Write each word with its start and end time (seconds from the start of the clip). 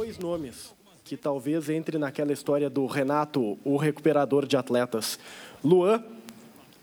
dois 0.00 0.18
nomes 0.18 0.74
que 1.04 1.14
talvez 1.14 1.68
entre 1.68 1.98
naquela 1.98 2.32
história 2.32 2.70
do 2.70 2.86
Renato, 2.86 3.58
o 3.62 3.76
recuperador 3.76 4.46
de 4.46 4.56
atletas. 4.56 5.18
Luan 5.62 6.02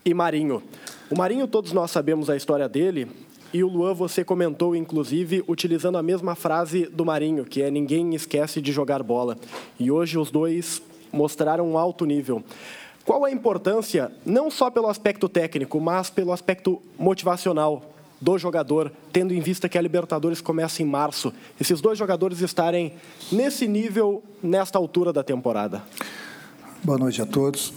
e 0.04 0.14
Marinho. 0.14 0.62
O 1.10 1.18
Marinho, 1.18 1.48
todos 1.48 1.72
nós 1.72 1.90
sabemos 1.90 2.30
a 2.30 2.36
história 2.36 2.68
dele, 2.68 3.08
e 3.52 3.64
o 3.64 3.68
Luan, 3.68 3.92
você 3.92 4.22
comentou, 4.22 4.76
inclusive, 4.76 5.42
utilizando 5.48 5.98
a 5.98 6.02
mesma 6.02 6.36
frase 6.36 6.86
do 6.86 7.04
Marinho, 7.04 7.44
que 7.44 7.60
é 7.60 7.72
ninguém 7.72 8.14
esquece 8.14 8.60
de 8.60 8.70
jogar 8.70 9.02
bola. 9.02 9.36
E 9.80 9.90
hoje 9.90 10.16
os 10.16 10.30
dois 10.30 10.80
mostraram 11.12 11.68
um 11.68 11.76
alto 11.76 12.04
nível. 12.04 12.44
Qual 13.04 13.24
a 13.24 13.32
importância, 13.32 14.12
não 14.24 14.48
só 14.48 14.70
pelo 14.70 14.86
aspecto 14.86 15.28
técnico, 15.28 15.80
mas 15.80 16.08
pelo 16.08 16.30
aspecto 16.30 16.80
motivacional 16.96 17.97
do 18.20 18.38
jogador, 18.38 18.92
tendo 19.12 19.32
em 19.32 19.40
vista 19.40 19.68
que 19.68 19.78
a 19.78 19.82
Libertadores 19.82 20.40
começa 20.40 20.82
em 20.82 20.86
março? 20.86 21.32
Esses 21.60 21.80
dois 21.80 21.98
jogadores 21.98 22.40
estarem 22.40 22.94
nesse 23.30 23.66
nível, 23.66 24.22
nesta 24.42 24.78
altura 24.78 25.12
da 25.12 25.22
temporada. 25.22 25.82
Boa 26.82 26.98
noite 26.98 27.20
a 27.22 27.26
todos. 27.26 27.72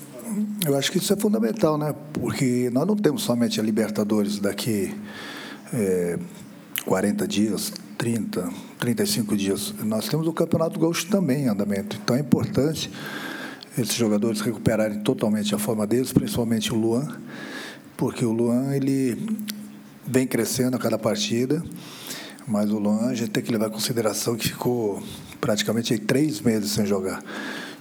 Eu 0.65 0.77
acho 0.77 0.91
que 0.91 0.97
isso 0.97 1.11
é 1.11 1.15
fundamental, 1.15 1.77
né? 1.77 1.93
Porque 2.13 2.69
nós 2.71 2.87
não 2.87 2.95
temos 2.95 3.23
somente 3.23 3.59
a 3.59 3.63
Libertadores 3.63 4.39
daqui 4.39 4.95
é, 5.73 6.17
40 6.85 7.27
dias, 7.27 7.73
30, 7.97 8.49
35 8.79 9.35
dias. 9.35 9.73
Nós 9.83 10.07
temos 10.07 10.27
o 10.27 10.33
Campeonato 10.33 10.79
Gaúcho 10.79 11.07
também 11.07 11.43
em 11.43 11.47
andamento. 11.47 11.99
Então 12.01 12.15
é 12.15 12.19
importante 12.19 12.89
esses 13.77 13.95
jogadores 13.95 14.41
recuperarem 14.41 14.99
totalmente 14.99 15.53
a 15.55 15.57
forma 15.57 15.87
deles, 15.87 16.11
principalmente 16.11 16.73
o 16.73 16.75
Luan, 16.75 17.07
porque 17.95 18.25
o 18.25 18.31
Luan 18.31 18.73
ele 18.75 19.17
vem 20.11 20.27
crescendo 20.27 20.75
a 20.75 20.79
cada 20.79 20.97
partida, 20.97 21.63
mas 22.45 22.69
o 22.69 22.77
Luan 22.77 23.07
a 23.07 23.15
gente 23.15 23.31
tem 23.31 23.41
que 23.41 23.49
levar 23.49 23.67
em 23.67 23.71
consideração 23.71 24.35
que 24.35 24.49
ficou 24.49 25.01
praticamente 25.39 25.97
três 25.97 26.41
meses 26.41 26.71
sem 26.71 26.85
jogar. 26.85 27.23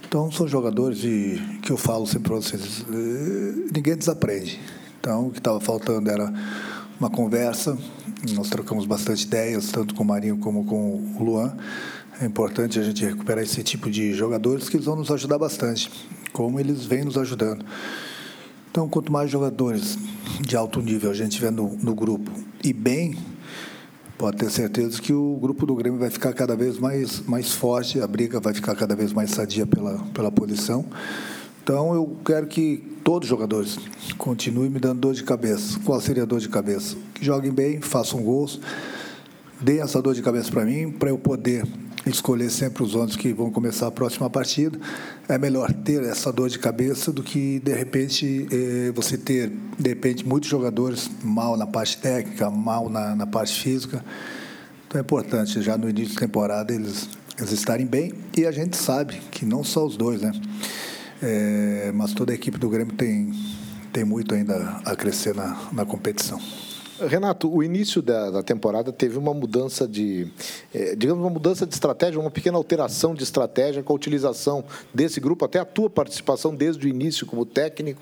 Então 0.07 0.31
são 0.31 0.47
jogadores 0.47 0.97
de, 0.97 1.41
que 1.61 1.71
eu 1.71 1.77
falo 1.77 2.07
sempre 2.07 2.29
para 2.29 2.35
vocês, 2.37 2.85
eh, 2.89 3.69
ninguém 3.75 3.97
desaprende. 3.97 4.61
Então 4.99 5.27
o 5.27 5.31
que 5.31 5.39
estava 5.39 5.59
faltando 5.59 6.09
era 6.09 6.33
uma 6.97 7.09
conversa, 7.09 7.77
nós 8.33 8.49
trocamos 8.49 8.85
bastante 8.85 9.25
ideias, 9.25 9.69
tanto 9.69 9.93
com 9.93 10.03
o 10.03 10.07
Marinho 10.07 10.37
como 10.37 10.63
com 10.63 11.15
o 11.19 11.23
Luan. 11.23 11.53
É 12.21 12.25
importante 12.25 12.79
a 12.79 12.83
gente 12.83 13.03
recuperar 13.03 13.43
esse 13.43 13.61
tipo 13.61 13.89
de 13.89 14.13
jogadores 14.13 14.69
que 14.69 14.77
vão 14.77 14.95
nos 14.95 15.11
ajudar 15.11 15.37
bastante, 15.37 15.91
como 16.31 16.59
eles 16.61 16.85
vêm 16.85 17.03
nos 17.03 17.17
ajudando. 17.17 17.65
Então, 18.71 18.87
quanto 18.87 19.11
mais 19.11 19.29
jogadores 19.29 19.97
de 20.39 20.55
alto 20.55 20.81
nível 20.81 21.11
a 21.11 21.13
gente 21.13 21.35
tiver 21.35 21.51
no, 21.51 21.75
no 21.83 21.93
grupo 21.93 22.31
e 22.63 22.71
bem, 22.71 23.17
pode 24.17 24.37
ter 24.37 24.49
certeza 24.49 25.01
que 25.01 25.11
o 25.11 25.37
grupo 25.41 25.65
do 25.65 25.75
Grêmio 25.75 25.99
vai 25.99 26.09
ficar 26.09 26.31
cada 26.31 26.55
vez 26.55 26.79
mais, 26.79 27.19
mais 27.27 27.51
forte, 27.51 27.99
a 27.99 28.07
briga 28.07 28.39
vai 28.39 28.53
ficar 28.53 28.73
cada 28.73 28.95
vez 28.95 29.11
mais 29.11 29.31
sadia 29.31 29.67
pela, 29.67 29.97
pela 30.13 30.31
posição. 30.31 30.85
Então, 31.61 31.93
eu 31.93 32.15
quero 32.23 32.47
que 32.47 32.77
todos 33.03 33.25
os 33.25 33.29
jogadores 33.29 33.77
continuem 34.17 34.69
me 34.69 34.79
dando 34.79 35.01
dor 35.01 35.13
de 35.15 35.23
cabeça. 35.23 35.77
Qual 35.83 35.99
seria 35.99 36.23
a 36.23 36.25
dor 36.25 36.39
de 36.39 36.47
cabeça? 36.47 36.95
Que 37.13 37.25
joguem 37.25 37.51
bem, 37.51 37.81
façam 37.81 38.23
gols, 38.23 38.57
deem 39.59 39.81
essa 39.81 40.01
dor 40.01 40.13
de 40.13 40.21
cabeça 40.21 40.49
para 40.49 40.63
mim, 40.63 40.91
para 40.91 41.09
eu 41.09 41.17
poder 41.17 41.65
escolher 42.05 42.49
sempre 42.49 42.83
os 42.83 42.95
11 42.95 43.17
que 43.17 43.33
vão 43.33 43.51
começar 43.51 43.87
a 43.87 43.91
próxima 43.91 44.29
partida. 44.29 44.79
É 45.27 45.37
melhor 45.37 45.71
ter 45.71 46.03
essa 46.03 46.31
dor 46.31 46.49
de 46.49 46.57
cabeça 46.57 47.11
do 47.11 47.21
que, 47.21 47.59
de 47.59 47.73
repente, 47.73 48.47
eh, 48.51 48.91
você 48.93 49.17
ter, 49.17 49.51
de 49.77 49.89
repente, 49.89 50.25
muitos 50.25 50.49
jogadores 50.49 51.09
mal 51.23 51.55
na 51.55 51.67
parte 51.67 51.97
técnica, 51.97 52.49
mal 52.49 52.89
na, 52.89 53.15
na 53.15 53.27
parte 53.27 53.59
física. 53.59 54.03
Então 54.87 54.99
é 54.99 55.01
importante, 55.03 55.61
já 55.61 55.77
no 55.77 55.89
início 55.89 56.15
da 56.15 56.21
temporada, 56.21 56.73
eles, 56.73 57.07
eles 57.37 57.51
estarem 57.51 57.85
bem. 57.85 58.13
E 58.35 58.45
a 58.45 58.51
gente 58.51 58.75
sabe 58.75 59.21
que 59.31 59.45
não 59.45 59.63
só 59.63 59.85
os 59.85 59.95
dois, 59.95 60.21
né? 60.21 60.31
É, 61.21 61.91
mas 61.93 62.13
toda 62.13 62.31
a 62.31 62.35
equipe 62.35 62.57
do 62.57 62.67
Grêmio 62.67 62.95
tem, 62.95 63.31
tem 63.93 64.03
muito 64.03 64.33
ainda 64.33 64.81
a 64.83 64.95
crescer 64.95 65.35
na, 65.35 65.55
na 65.71 65.85
competição. 65.85 66.41
Renato, 67.07 67.53
o 67.53 67.63
início 67.63 68.01
da, 68.01 68.29
da, 68.29 68.43
temporada 68.43 68.91
teve 68.91 69.17
uma 69.17 69.33
mudança 69.33 69.87
de, 69.87 70.27
eh, 70.73 70.95
digamos, 70.95 71.23
uma 71.23 71.29
mudança 71.29 71.65
de 71.65 71.73
estratégia, 71.73 72.19
uma 72.19 72.31
pequena 72.31 72.57
alteração 72.57 73.13
de 73.13 73.23
estratégia 73.23 73.83
com 73.83 73.93
a 73.93 73.95
utilização 73.95 74.63
desse 74.93 75.19
grupo, 75.19 75.45
até 75.45 75.59
a 75.59 75.65
tua 75.65 75.89
participação 75.89 76.55
desde 76.55 76.85
o 76.85 76.89
início 76.89 77.25
como 77.25 77.45
técnico 77.45 78.01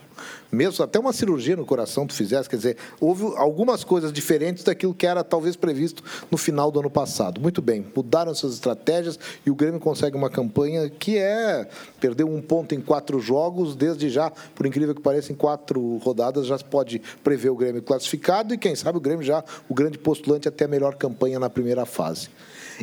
mesmo 0.51 0.83
até 0.83 0.99
uma 0.99 1.13
cirurgia 1.13 1.55
no 1.55 1.65
coração 1.65 2.07
tu 2.07 2.13
fizesse, 2.13 2.49
quer 2.49 2.55
dizer, 2.55 2.77
houve 2.99 3.25
algumas 3.37 3.83
coisas 3.83 4.11
diferentes 4.11 4.63
daquilo 4.63 4.93
que 4.93 5.05
era 5.05 5.23
talvez 5.23 5.55
previsto 5.55 6.03
no 6.29 6.37
final 6.37 6.71
do 6.71 6.79
ano 6.79 6.89
passado. 6.89 7.39
Muito 7.39 7.61
bem, 7.61 7.85
mudaram 7.95 8.33
suas 8.33 8.53
estratégias 8.53 9.19
e 9.45 9.51
o 9.51 9.55
Grêmio 9.55 9.79
consegue 9.79 10.15
uma 10.15 10.29
campanha 10.29 10.89
que 10.89 11.17
é 11.17 11.67
perdeu 11.99 12.27
um 12.27 12.41
ponto 12.41 12.73
em 12.73 12.81
quatro 12.81 13.19
jogos, 13.19 13.75
desde 13.75 14.09
já, 14.09 14.31
por 14.55 14.65
incrível 14.65 14.95
que 14.95 15.01
pareça, 15.01 15.31
em 15.31 15.35
quatro 15.35 15.97
rodadas 15.97 16.47
já 16.47 16.57
se 16.57 16.65
pode 16.65 17.01
prever 17.23 17.49
o 17.49 17.55
Grêmio 17.55 17.81
classificado 17.81 18.53
e 18.53 18.57
quem 18.57 18.75
sabe 18.75 18.88
o 18.97 19.01
Grêmio 19.01 19.23
já 19.23 19.43
o 19.67 19.73
grande 19.73 19.97
postulante 19.97 20.47
até 20.47 20.65
a 20.65 20.67
melhor 20.67 20.95
campanha 20.95 21.39
na 21.39 21.49
primeira 21.49 21.85
fase. 21.85 22.29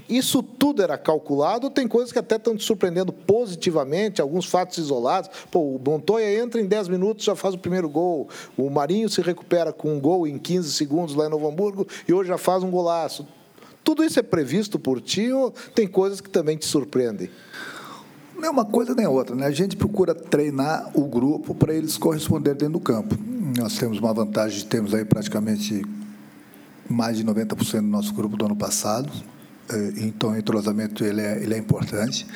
Isso 0.08 0.42
tudo 0.42 0.82
era 0.82 0.98
calculado, 0.98 1.70
tem 1.70 1.88
coisas 1.88 2.12
que 2.12 2.18
até 2.18 2.36
estão 2.36 2.56
te 2.56 2.64
surpreendendo 2.64 3.12
positivamente, 3.12 4.20
alguns 4.20 4.46
fatos 4.46 4.78
isolados. 4.78 5.30
Pô, 5.50 5.60
o 5.60 5.80
Montoya 5.82 6.38
entra 6.38 6.60
em 6.60 6.66
10 6.66 6.88
minutos, 6.88 7.24
já 7.24 7.34
faz 7.34 7.54
o 7.54 7.58
primeiro 7.58 7.88
gol. 7.88 8.28
O 8.56 8.68
Marinho 8.68 9.08
se 9.08 9.22
recupera 9.22 9.72
com 9.72 9.94
um 9.94 10.00
gol 10.00 10.26
em 10.26 10.38
15 10.38 10.72
segundos 10.72 11.14
lá 11.14 11.26
em 11.26 11.30
Novo 11.30 11.48
Hamburgo 11.48 11.86
e 12.06 12.12
hoje 12.12 12.28
já 12.28 12.38
faz 12.38 12.62
um 12.62 12.70
golaço. 12.70 13.26
Tudo 13.82 14.04
isso 14.04 14.18
é 14.18 14.22
previsto 14.22 14.78
por 14.78 15.00
ti 15.00 15.32
ou 15.32 15.52
tem 15.74 15.86
coisas 15.86 16.20
que 16.20 16.28
também 16.28 16.56
te 16.56 16.66
surpreendem? 16.66 17.30
Nem 18.38 18.50
uma 18.50 18.64
coisa 18.64 18.94
nem 18.94 19.06
outra, 19.06 19.34
né? 19.34 19.46
A 19.46 19.50
gente 19.50 19.76
procura 19.76 20.14
treinar 20.14 20.90
o 20.94 21.04
grupo 21.06 21.54
para 21.54 21.72
eles 21.72 21.96
corresponderem 21.96 22.58
dentro 22.58 22.74
do 22.74 22.80
campo. 22.80 23.16
Nós 23.54 23.78
temos 23.78 24.00
uma 24.00 24.12
vantagem, 24.12 24.66
temos 24.66 24.92
aí 24.92 25.04
praticamente 25.04 25.80
mais 26.90 27.16
de 27.16 27.24
90% 27.24 27.80
do 27.80 27.86
nosso 27.86 28.12
grupo 28.12 28.36
do 28.36 28.44
ano 28.44 28.56
passado, 28.56 29.08
é, 29.68 29.92
então 29.98 30.30
o 30.30 30.36
entrosamento 30.36 31.04
ele 31.04 31.20
é, 31.20 31.40
ele 31.40 31.54
é 31.54 31.56
importante. 31.56 32.26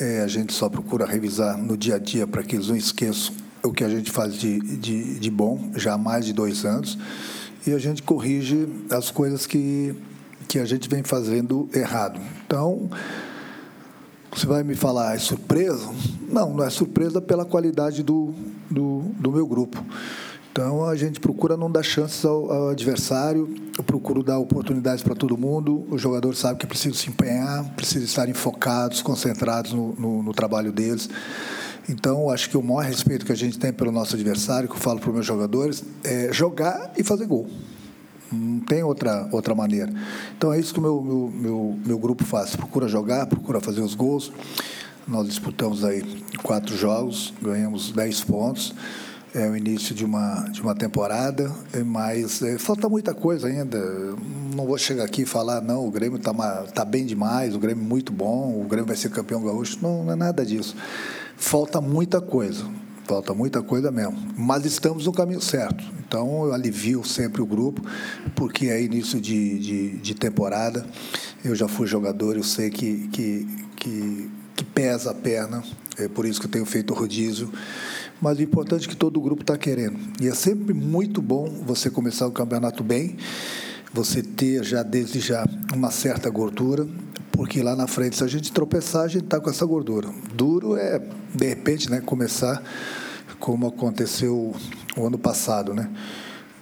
É, 0.00 0.22
a 0.22 0.26
gente 0.26 0.54
só 0.54 0.70
procura 0.70 1.04
revisar 1.04 1.58
no 1.58 1.76
dia 1.76 1.96
a 1.96 1.98
dia 1.98 2.26
para 2.26 2.42
que 2.42 2.56
eles 2.56 2.68
não 2.68 2.76
esqueçam 2.76 3.34
o 3.62 3.70
que 3.70 3.84
a 3.84 3.88
gente 3.90 4.10
faz 4.10 4.34
de, 4.36 4.58
de, 4.60 5.18
de 5.18 5.30
bom 5.30 5.72
já 5.76 5.92
há 5.92 5.98
mais 5.98 6.24
de 6.24 6.32
dois 6.32 6.64
anos 6.64 6.96
e 7.66 7.72
a 7.72 7.78
gente 7.78 8.02
corrige 8.02 8.66
as 8.90 9.10
coisas 9.10 9.46
que, 9.46 9.94
que 10.48 10.58
a 10.58 10.64
gente 10.64 10.88
vem 10.88 11.02
fazendo 11.02 11.68
errado. 11.74 12.18
Então, 12.46 12.88
você 14.34 14.46
vai 14.46 14.62
me 14.62 14.74
falar, 14.74 15.14
é 15.14 15.18
surpresa? 15.18 15.86
Não, 16.30 16.54
não 16.54 16.64
é 16.64 16.70
surpresa 16.70 17.20
pela 17.20 17.44
qualidade 17.44 18.02
do, 18.02 18.34
do, 18.70 19.00
do 19.18 19.30
meu 19.32 19.46
grupo. 19.46 19.84
Então 20.52 20.84
a 20.84 20.94
gente 20.94 21.18
procura 21.18 21.56
não 21.56 21.68
dar 21.68 21.82
chances 21.82 22.24
ao, 22.24 22.50
ao 22.50 22.68
adversário, 22.68 23.52
eu 23.76 23.82
procuro 23.82 24.22
dar 24.22 24.38
oportunidades 24.38 25.02
para 25.02 25.14
todo 25.14 25.36
mundo. 25.36 25.84
O 25.90 25.98
jogador 25.98 26.36
sabe 26.36 26.60
que 26.60 26.66
precisa 26.66 26.94
se 26.96 27.08
empenhar, 27.08 27.64
precisa 27.74 28.04
estarem 28.04 28.32
focados, 28.32 29.02
concentrados 29.02 29.72
no, 29.72 29.94
no, 29.94 30.22
no 30.22 30.32
trabalho 30.32 30.70
deles. 30.70 31.10
Então, 31.88 32.30
acho 32.30 32.48
que 32.48 32.56
o 32.56 32.62
maior 32.62 32.84
respeito 32.84 33.26
que 33.26 33.32
a 33.32 33.36
gente 33.36 33.58
tem 33.58 33.72
pelo 33.72 33.92
nosso 33.92 34.14
adversário, 34.14 34.68
que 34.68 34.74
eu 34.74 34.80
falo 34.80 35.00
para 35.00 35.08
os 35.08 35.14
meus 35.14 35.26
jogadores, 35.26 35.84
é 36.02 36.32
jogar 36.32 36.92
e 36.96 37.02
fazer 37.02 37.26
gol. 37.26 37.46
Não 38.32 38.60
tem 38.60 38.82
outra, 38.82 39.28
outra 39.32 39.54
maneira. 39.54 39.92
Então, 40.36 40.52
é 40.52 40.58
isso 40.58 40.72
que 40.72 40.78
o 40.78 40.82
meu, 40.82 41.02
meu, 41.02 41.32
meu, 41.34 41.78
meu 41.84 41.98
grupo 41.98 42.24
faz. 42.24 42.56
Procura 42.56 42.88
jogar, 42.88 43.26
procura 43.26 43.60
fazer 43.60 43.80
os 43.80 43.94
gols. 43.94 44.32
Nós 45.06 45.28
disputamos 45.28 45.84
aí 45.84 46.02
quatro 46.42 46.76
jogos, 46.76 47.32
ganhamos 47.42 47.92
dez 47.92 48.22
pontos 48.22 48.74
é 49.34 49.48
o 49.48 49.56
início 49.56 49.94
de 49.94 50.04
uma, 50.04 50.44
de 50.44 50.62
uma 50.62 50.76
temporada, 50.76 51.52
mas 51.84 52.40
é, 52.40 52.56
falta 52.56 52.88
muita 52.88 53.12
coisa 53.12 53.48
ainda. 53.48 53.80
Não 54.54 54.64
vou 54.64 54.78
chegar 54.78 55.04
aqui 55.04 55.22
e 55.22 55.26
falar, 55.26 55.60
não, 55.60 55.84
o 55.84 55.90
Grêmio 55.90 56.18
está 56.18 56.32
tá 56.72 56.84
bem 56.84 57.04
demais, 57.04 57.54
o 57.54 57.58
Grêmio 57.58 57.84
é 57.84 57.88
muito 57.88 58.12
bom, 58.12 58.60
o 58.60 58.64
Grêmio 58.64 58.86
vai 58.86 58.96
ser 58.96 59.10
campeão 59.10 59.42
gaúcho. 59.42 59.78
Não, 59.82 60.04
não 60.04 60.12
é 60.12 60.16
nada 60.16 60.46
disso. 60.46 60.76
Falta 61.36 61.80
muita 61.80 62.20
coisa, 62.20 62.64
falta 63.08 63.34
muita 63.34 63.60
coisa 63.60 63.90
mesmo. 63.90 64.16
Mas 64.38 64.64
estamos 64.64 65.04
no 65.06 65.12
caminho 65.12 65.40
certo. 65.40 65.84
Então, 66.06 66.46
eu 66.46 66.52
alivio 66.54 67.02
sempre 67.02 67.42
o 67.42 67.46
grupo, 67.46 67.82
porque 68.36 68.66
é 68.66 68.80
início 68.80 69.20
de, 69.20 69.58
de, 69.58 69.98
de 69.98 70.14
temporada. 70.14 70.86
Eu 71.44 71.56
já 71.56 71.66
fui 71.66 71.88
jogador, 71.88 72.36
eu 72.36 72.44
sei 72.44 72.70
que, 72.70 73.08
que, 73.08 73.48
que 73.74 74.30
pesa 74.74 75.12
a 75.12 75.14
perna, 75.14 75.62
é 75.98 76.08
por 76.08 76.26
isso 76.26 76.40
que 76.40 76.46
eu 76.46 76.50
tenho 76.50 76.66
feito 76.66 76.92
rodízio 76.92 77.52
mas 78.20 78.38
o 78.38 78.42
importante 78.42 78.86
é 78.86 78.88
que 78.88 78.96
todo 78.96 79.18
o 79.18 79.20
grupo 79.20 79.42
está 79.42 79.58
querendo. 79.58 79.98
E 80.18 80.28
é 80.28 80.34
sempre 80.34 80.72
muito 80.72 81.20
bom 81.20 81.46
você 81.66 81.90
começar 81.90 82.26
o 82.26 82.32
campeonato 82.32 82.82
bem, 82.82 83.18
você 83.92 84.22
ter 84.22 84.64
já 84.64 84.82
desde 84.82 85.20
já 85.20 85.44
uma 85.74 85.90
certa 85.90 86.30
gordura, 86.30 86.86
porque 87.30 87.62
lá 87.62 87.76
na 87.76 87.86
frente, 87.86 88.16
se 88.16 88.24
a 88.24 88.26
gente 88.26 88.50
tropeçar, 88.50 89.02
a 89.02 89.08
gente 89.08 89.24
está 89.24 89.40
com 89.40 89.50
essa 89.50 89.66
gordura. 89.66 90.08
Duro 90.32 90.76
é, 90.76 91.02
de 91.34 91.46
repente, 91.46 91.90
né, 91.90 92.00
começar 92.00 92.62
como 93.38 93.66
aconteceu 93.66 94.54
o 94.96 95.06
ano 95.06 95.18
passado, 95.18 95.74
né? 95.74 95.90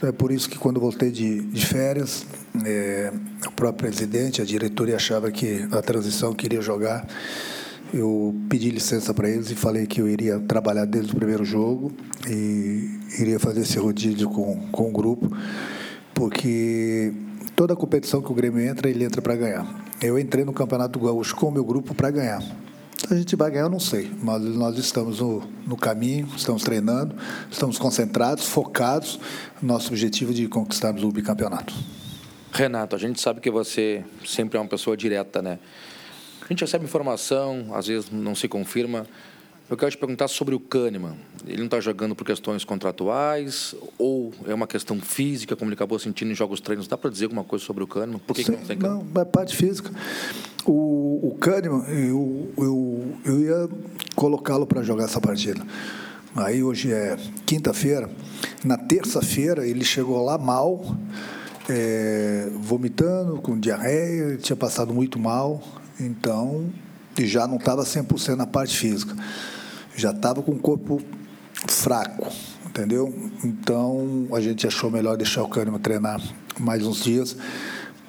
É 0.02 0.10
por 0.10 0.32
isso 0.32 0.48
que, 0.48 0.58
quando 0.58 0.80
voltei 0.80 1.12
de, 1.12 1.42
de 1.42 1.64
férias, 1.64 2.26
é, 2.64 3.12
o 3.46 3.52
próprio 3.52 3.88
presidente, 3.88 4.42
a 4.42 4.44
diretoria 4.44 4.96
achava 4.96 5.30
que 5.30 5.64
a 5.70 5.80
transição 5.80 6.34
queria 6.34 6.60
jogar. 6.60 7.06
Eu 7.92 8.34
pedi 8.48 8.70
licença 8.70 9.12
para 9.12 9.28
eles 9.28 9.50
e 9.50 9.54
falei 9.54 9.86
que 9.86 10.00
eu 10.00 10.08
iria 10.08 10.40
trabalhar 10.40 10.86
desde 10.86 11.12
o 11.12 11.14
primeiro 11.14 11.44
jogo 11.44 11.92
e 12.26 12.98
iria 13.18 13.38
fazer 13.38 13.60
esse 13.60 13.78
rodízio 13.78 14.30
com, 14.30 14.66
com 14.68 14.88
o 14.88 14.92
grupo, 14.92 15.30
porque 16.14 17.12
toda 17.54 17.76
competição 17.76 18.22
que 18.22 18.32
o 18.32 18.34
Grêmio 18.34 18.60
entra, 18.60 18.88
ele 18.88 19.04
entra 19.04 19.20
para 19.20 19.36
ganhar. 19.36 19.66
Eu 20.00 20.18
entrei 20.18 20.42
no 20.42 20.54
Campeonato 20.54 20.98
Gaúcho 20.98 21.36
com 21.36 21.48
o 21.48 21.52
meu 21.52 21.64
grupo 21.64 21.94
para 21.94 22.10
ganhar. 22.10 22.42
A 23.10 23.14
gente 23.14 23.36
vai 23.36 23.50
ganhar, 23.50 23.64
eu 23.64 23.70
não 23.70 23.80
sei, 23.80 24.10
mas 24.22 24.40
nós 24.42 24.78
estamos 24.78 25.20
no, 25.20 25.42
no 25.66 25.76
caminho, 25.76 26.26
estamos 26.34 26.62
treinando, 26.62 27.14
estamos 27.50 27.78
concentrados, 27.78 28.46
focados 28.46 29.20
no 29.60 29.68
nosso 29.68 29.88
objetivo 29.88 30.32
de 30.32 30.48
conquistarmos 30.48 31.02
o 31.02 31.10
bicampeonato. 31.10 31.74
Renato, 32.52 32.96
a 32.96 32.98
gente 32.98 33.20
sabe 33.20 33.40
que 33.40 33.50
você 33.50 34.02
sempre 34.24 34.56
é 34.56 34.60
uma 34.60 34.68
pessoa 34.68 34.96
direta, 34.96 35.42
né? 35.42 35.58
A 36.44 36.48
gente 36.48 36.60
recebe 36.60 36.84
informação, 36.84 37.66
às 37.72 37.86
vezes 37.86 38.10
não 38.10 38.34
se 38.34 38.48
confirma. 38.48 39.06
Eu 39.70 39.76
quero 39.76 39.90
te 39.90 39.96
perguntar 39.96 40.28
sobre 40.28 40.54
o 40.54 40.60
Kahneman. 40.60 41.16
Ele 41.46 41.58
não 41.58 41.64
está 41.64 41.80
jogando 41.80 42.14
por 42.14 42.26
questões 42.26 42.62
contratuais 42.64 43.74
ou 43.96 44.32
é 44.46 44.52
uma 44.52 44.66
questão 44.66 45.00
física, 45.00 45.56
como 45.56 45.70
ele 45.70 45.74
acabou 45.74 45.98
sentindo 45.98 46.30
em 46.30 46.34
jogos 46.34 46.60
treinos? 46.60 46.86
Dá 46.86 46.98
para 46.98 47.10
dizer 47.10 47.24
alguma 47.24 47.42
coisa 47.42 47.64
sobre 47.64 47.82
o 47.82 47.86
Kahneman? 47.86 48.18
Por 48.18 48.34
que, 48.34 48.44
Sim, 48.44 48.52
que 48.52 48.58
não 48.58 48.66
tem 48.66 48.76
Kahneman? 48.76 49.06
Não, 49.14 49.22
é 49.22 49.24
parte 49.24 49.56
física. 49.56 49.90
O, 50.66 51.28
o 51.28 51.36
Kahneman, 51.40 51.84
eu, 51.88 52.52
eu, 52.58 53.14
eu 53.24 53.40
ia 53.40 53.68
colocá-lo 54.14 54.66
para 54.66 54.82
jogar 54.82 55.04
essa 55.04 55.20
partida. 55.20 55.64
Aí 56.34 56.62
hoje 56.62 56.92
é 56.92 57.16
quinta-feira. 57.46 58.10
Na 58.64 58.76
terça-feira 58.76 59.66
ele 59.66 59.84
chegou 59.84 60.22
lá 60.24 60.36
mal, 60.38 60.96
é, 61.68 62.50
vomitando, 62.56 63.40
com 63.40 63.58
diarreia, 63.58 64.36
tinha 64.36 64.56
passado 64.56 64.92
muito 64.92 65.18
mal. 65.18 65.62
Então, 66.00 66.70
e 67.18 67.26
já 67.26 67.46
não 67.46 67.56
estava 67.56 67.82
100% 67.82 68.36
na 68.36 68.46
parte 68.46 68.76
física 68.76 69.14
já 69.96 70.10
estava 70.10 70.42
com 70.42 70.52
o 70.52 70.58
corpo 70.58 71.00
fraco, 71.68 72.28
entendeu? 72.66 73.12
Então 73.44 74.28
a 74.32 74.40
gente 74.40 74.66
achou 74.66 74.90
melhor 74.90 75.16
deixar 75.16 75.42
o 75.42 75.48
Kahneman 75.48 75.78
treinar 75.78 76.20
mais 76.58 76.86
uns 76.86 77.02
dias 77.02 77.36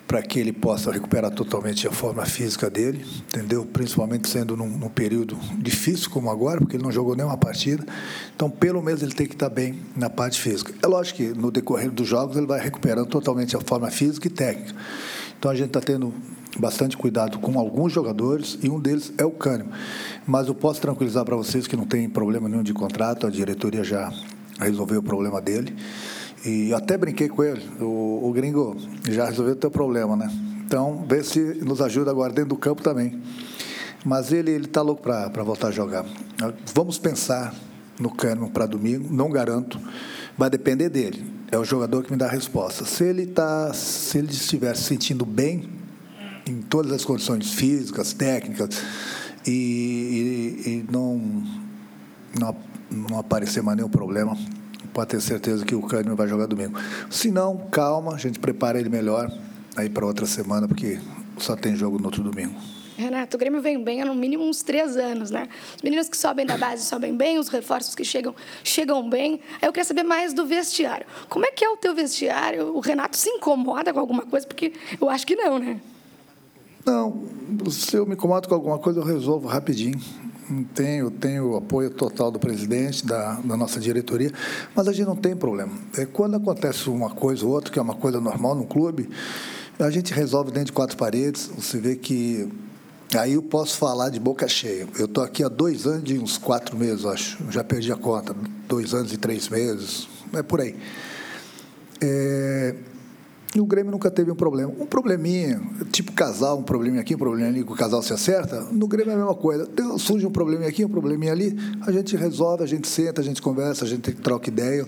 para 0.07 0.21
que 0.21 0.39
ele 0.39 0.53
possa 0.53 0.91
recuperar 0.91 1.31
totalmente 1.31 1.87
a 1.87 1.91
forma 1.91 2.23
física 2.25 2.69
dele, 2.69 3.03
entendeu? 3.27 3.65
Principalmente 3.65 4.29
sendo 4.29 4.55
num, 4.55 4.69
num, 4.69 4.89
período 4.89 5.35
difícil 5.57 6.09
como 6.11 6.29
agora, 6.29 6.59
porque 6.59 6.75
ele 6.75 6.83
não 6.83 6.91
jogou 6.91 7.15
nenhuma 7.15 7.37
partida. 7.37 7.83
Então, 8.35 8.47
pelo 8.47 8.79
menos 8.83 9.01
ele 9.01 9.13
tem 9.13 9.25
que 9.25 9.33
estar 9.33 9.49
bem 9.49 9.79
na 9.95 10.11
parte 10.11 10.39
física. 10.39 10.71
É 10.83 10.87
lógico 10.87 11.17
que 11.17 11.29
no 11.29 11.49
decorrer 11.49 11.89
dos 11.89 12.07
jogos 12.07 12.37
ele 12.37 12.45
vai 12.45 12.59
recuperando 12.59 13.07
totalmente 13.07 13.55
a 13.55 13.61
forma 13.61 13.89
física 13.89 14.27
e 14.27 14.29
técnica. 14.29 14.75
Então 15.39 15.49
a 15.49 15.55
gente 15.55 15.67
está 15.67 15.81
tendo 15.81 16.13
bastante 16.57 16.97
cuidado 16.97 17.39
com 17.39 17.59
alguns 17.59 17.91
jogadores 17.91 18.57
e 18.61 18.69
um 18.69 18.79
deles 18.79 19.13
é 19.17 19.25
o 19.25 19.31
Cânimo. 19.31 19.71
Mas 20.25 20.47
eu 20.47 20.55
posso 20.55 20.81
tranquilizar 20.81 21.25
para 21.25 21.35
vocês 21.35 21.67
que 21.67 21.75
não 21.75 21.85
tem 21.85 22.09
problema 22.09 22.47
nenhum 22.47 22.63
de 22.63 22.73
contrato, 22.73 23.27
a 23.27 23.29
diretoria 23.29 23.83
já 23.83 24.11
resolveu 24.59 24.99
o 24.99 25.03
problema 25.03 25.41
dele. 25.41 25.75
E 26.45 26.73
até 26.73 26.97
brinquei 26.97 27.29
com 27.29 27.43
ele, 27.43 27.61
o, 27.79 28.27
o 28.27 28.33
gringo 28.33 28.75
já 29.09 29.25
resolveu 29.25 29.53
o 29.53 29.57
teu 29.57 29.71
problema, 29.71 30.15
né? 30.15 30.29
Então, 30.65 31.05
vê 31.07 31.23
se 31.23 31.39
nos 31.63 31.81
ajuda 31.81 32.11
agora 32.11 32.33
dentro 32.33 32.49
do 32.49 32.57
campo 32.57 32.81
também. 32.81 33.21
Mas 34.03 34.33
ele 34.33 34.51
está 34.51 34.81
louco 34.81 35.01
para 35.01 35.43
voltar 35.43 35.69
a 35.69 35.71
jogar. 35.71 36.05
Vamos 36.73 36.97
pensar 36.97 37.53
no 37.99 38.09
Cânimo 38.09 38.49
para 38.49 38.65
domingo, 38.65 39.13
não 39.13 39.29
garanto, 39.29 39.79
vai 40.37 40.49
depender 40.49 40.89
dele. 40.89 41.23
É 41.51 41.57
o 41.57 41.63
jogador 41.63 42.03
que 42.03 42.11
me 42.11 42.17
dá 42.17 42.25
a 42.25 42.29
resposta. 42.29 42.83
Se 42.85 43.03
ele, 43.03 43.27
tá, 43.27 43.71
se 43.73 44.17
ele 44.17 44.31
estiver 44.31 44.75
se 44.75 44.83
sentindo 44.83 45.25
bem, 45.25 45.69
em 46.47 46.61
todas 46.61 46.91
as 46.91 47.05
condições 47.05 47.53
físicas, 47.53 48.13
técnicas, 48.13 48.81
e, 49.45 50.61
e, 50.65 50.69
e 50.69 50.85
não, 50.91 51.43
não, 52.39 52.55
não 52.89 53.19
aparecer 53.19 53.61
mais 53.61 53.77
nenhum 53.77 53.89
problema, 53.89 54.37
pode 54.93 55.09
ter 55.09 55.21
certeza 55.21 55.65
que 55.65 55.75
o 55.75 55.81
Cânimo 55.81 56.15
vai 56.15 56.27
jogar 56.27 56.45
domingo. 56.45 56.79
Se 57.09 57.31
não, 57.31 57.57
calma, 57.71 58.13
a 58.13 58.17
gente 58.17 58.39
prepara 58.39 58.79
ele 58.79 58.89
melhor 58.89 59.31
aí 59.75 59.89
para 59.89 60.05
outra 60.05 60.25
semana, 60.25 60.67
porque 60.67 60.99
só 61.37 61.55
tem 61.55 61.75
jogo 61.75 61.97
no 61.97 62.05
outro 62.05 62.23
domingo. 62.23 62.53
Renato, 62.95 63.35
o 63.35 63.39
Grêmio 63.39 63.59
vem 63.59 63.83
bem 63.83 64.03
há 64.03 64.05
no 64.05 64.13
mínimo 64.13 64.43
uns 64.43 64.61
três 64.61 64.95
anos, 64.95 65.31
né? 65.31 65.49
Os 65.75 65.81
meninos 65.81 66.07
que 66.07 66.15
sobem 66.15 66.45
da 66.45 66.57
base 66.57 66.85
sobem 66.85 67.17
bem, 67.17 67.39
os 67.39 67.47
reforços 67.47 67.95
que 67.95 68.05
chegam, 68.05 68.35
chegam 68.63 69.09
bem. 69.09 69.39
Aí 69.59 69.67
eu 69.67 69.73
queria 69.73 69.83
saber 69.83 70.03
mais 70.03 70.31
do 70.31 70.45
vestiário. 70.45 71.05
Como 71.27 71.43
é 71.43 71.49
que 71.49 71.65
é 71.65 71.69
o 71.69 71.75
teu 71.75 71.95
vestiário? 71.95 72.67
O 72.75 72.79
Renato 72.79 73.17
se 73.17 73.29
incomoda 73.29 73.91
com 73.91 73.99
alguma 73.99 74.21
coisa? 74.21 74.45
Porque 74.45 74.73
eu 75.01 75.09
acho 75.09 75.25
que 75.25 75.35
não, 75.35 75.57
né? 75.57 75.81
Não, 76.85 77.23
se 77.69 77.95
eu 77.95 78.05
me 78.05 78.13
incomodo 78.13 78.47
com 78.47 78.55
alguma 78.55 78.77
coisa, 78.77 78.99
eu 78.99 79.03
resolvo 79.03 79.47
rapidinho. 79.47 79.99
Tenho, 80.75 81.09
tenho 81.09 81.51
o 81.51 81.55
apoio 81.55 81.89
total 81.89 82.29
do 82.29 82.37
presidente, 82.37 83.05
da, 83.05 83.35
da 83.35 83.55
nossa 83.55 83.79
diretoria, 83.79 84.31
mas 84.75 84.87
a 84.87 84.91
gente 84.91 85.07
não 85.07 85.15
tem 85.15 85.35
problema. 85.35 85.71
É, 85.97 86.05
quando 86.05 86.35
acontece 86.35 86.89
uma 86.89 87.09
coisa 87.09 87.45
ou 87.45 87.53
outra, 87.53 87.71
que 87.71 87.79
é 87.79 87.81
uma 87.81 87.95
coisa 87.95 88.19
normal 88.19 88.53
no 88.53 88.65
clube, 88.65 89.09
a 89.79 89.89
gente 89.89 90.13
resolve 90.13 90.51
dentro 90.51 90.67
de 90.67 90.73
quatro 90.73 90.97
paredes. 90.97 91.49
Você 91.57 91.79
vê 91.79 91.95
que 91.95 92.49
Aí 93.15 93.33
eu 93.33 93.43
posso 93.43 93.77
falar 93.77 94.09
de 94.09 94.19
boca 94.19 94.47
cheia. 94.47 94.87
Eu 94.97 95.05
estou 95.05 95.23
aqui 95.23 95.43
há 95.43 95.47
dois 95.47 95.85
anos 95.85 96.09
e 96.09 96.17
uns 96.17 96.37
quatro 96.37 96.75
meses, 96.75 97.05
acho. 97.05 97.37
Já 97.51 97.63
perdi 97.63 97.91
a 97.91 97.95
conta. 97.95 98.35
Dois 98.67 98.93
anos 98.93 99.13
e 99.13 99.17
três 99.17 99.49
meses. 99.49 100.07
É 100.33 100.41
por 100.41 100.61
aí. 100.61 100.75
É, 102.01 102.75
e 103.55 103.61
o 103.61 103.65
Grêmio 103.65 103.91
nunca 103.91 104.09
teve 104.09 104.31
um 104.31 104.35
problema. 104.35 104.73
Um 104.79 104.85
probleminha, 104.85 105.61
tipo 105.91 106.11
casal, 106.11 106.57
um 106.57 106.63
probleminha 106.63 107.01
aqui, 107.01 107.13
um 107.13 107.17
probleminha 107.19 107.49
ali, 107.49 107.63
que 107.63 107.71
o 107.71 107.75
casal 107.75 108.01
se 108.01 108.11
acerta. 108.11 108.61
No 108.71 108.87
Grêmio 108.87 109.11
é 109.11 109.13
a 109.13 109.17
mesma 109.17 109.35
coisa. 109.35 109.69
Surge 109.99 110.25
um 110.25 110.31
probleminha 110.31 110.69
aqui, 110.69 110.83
um 110.83 110.89
probleminha 110.89 111.31
ali, 111.31 111.55
a 111.81 111.91
gente 111.91 112.15
resolve, 112.17 112.63
a 112.63 112.67
gente 112.67 112.87
senta, 112.87 113.21
a 113.21 113.23
gente 113.23 113.41
conversa, 113.41 113.85
a 113.85 113.87
gente 113.87 114.11
troca 114.13 114.49
ideia. 114.49 114.87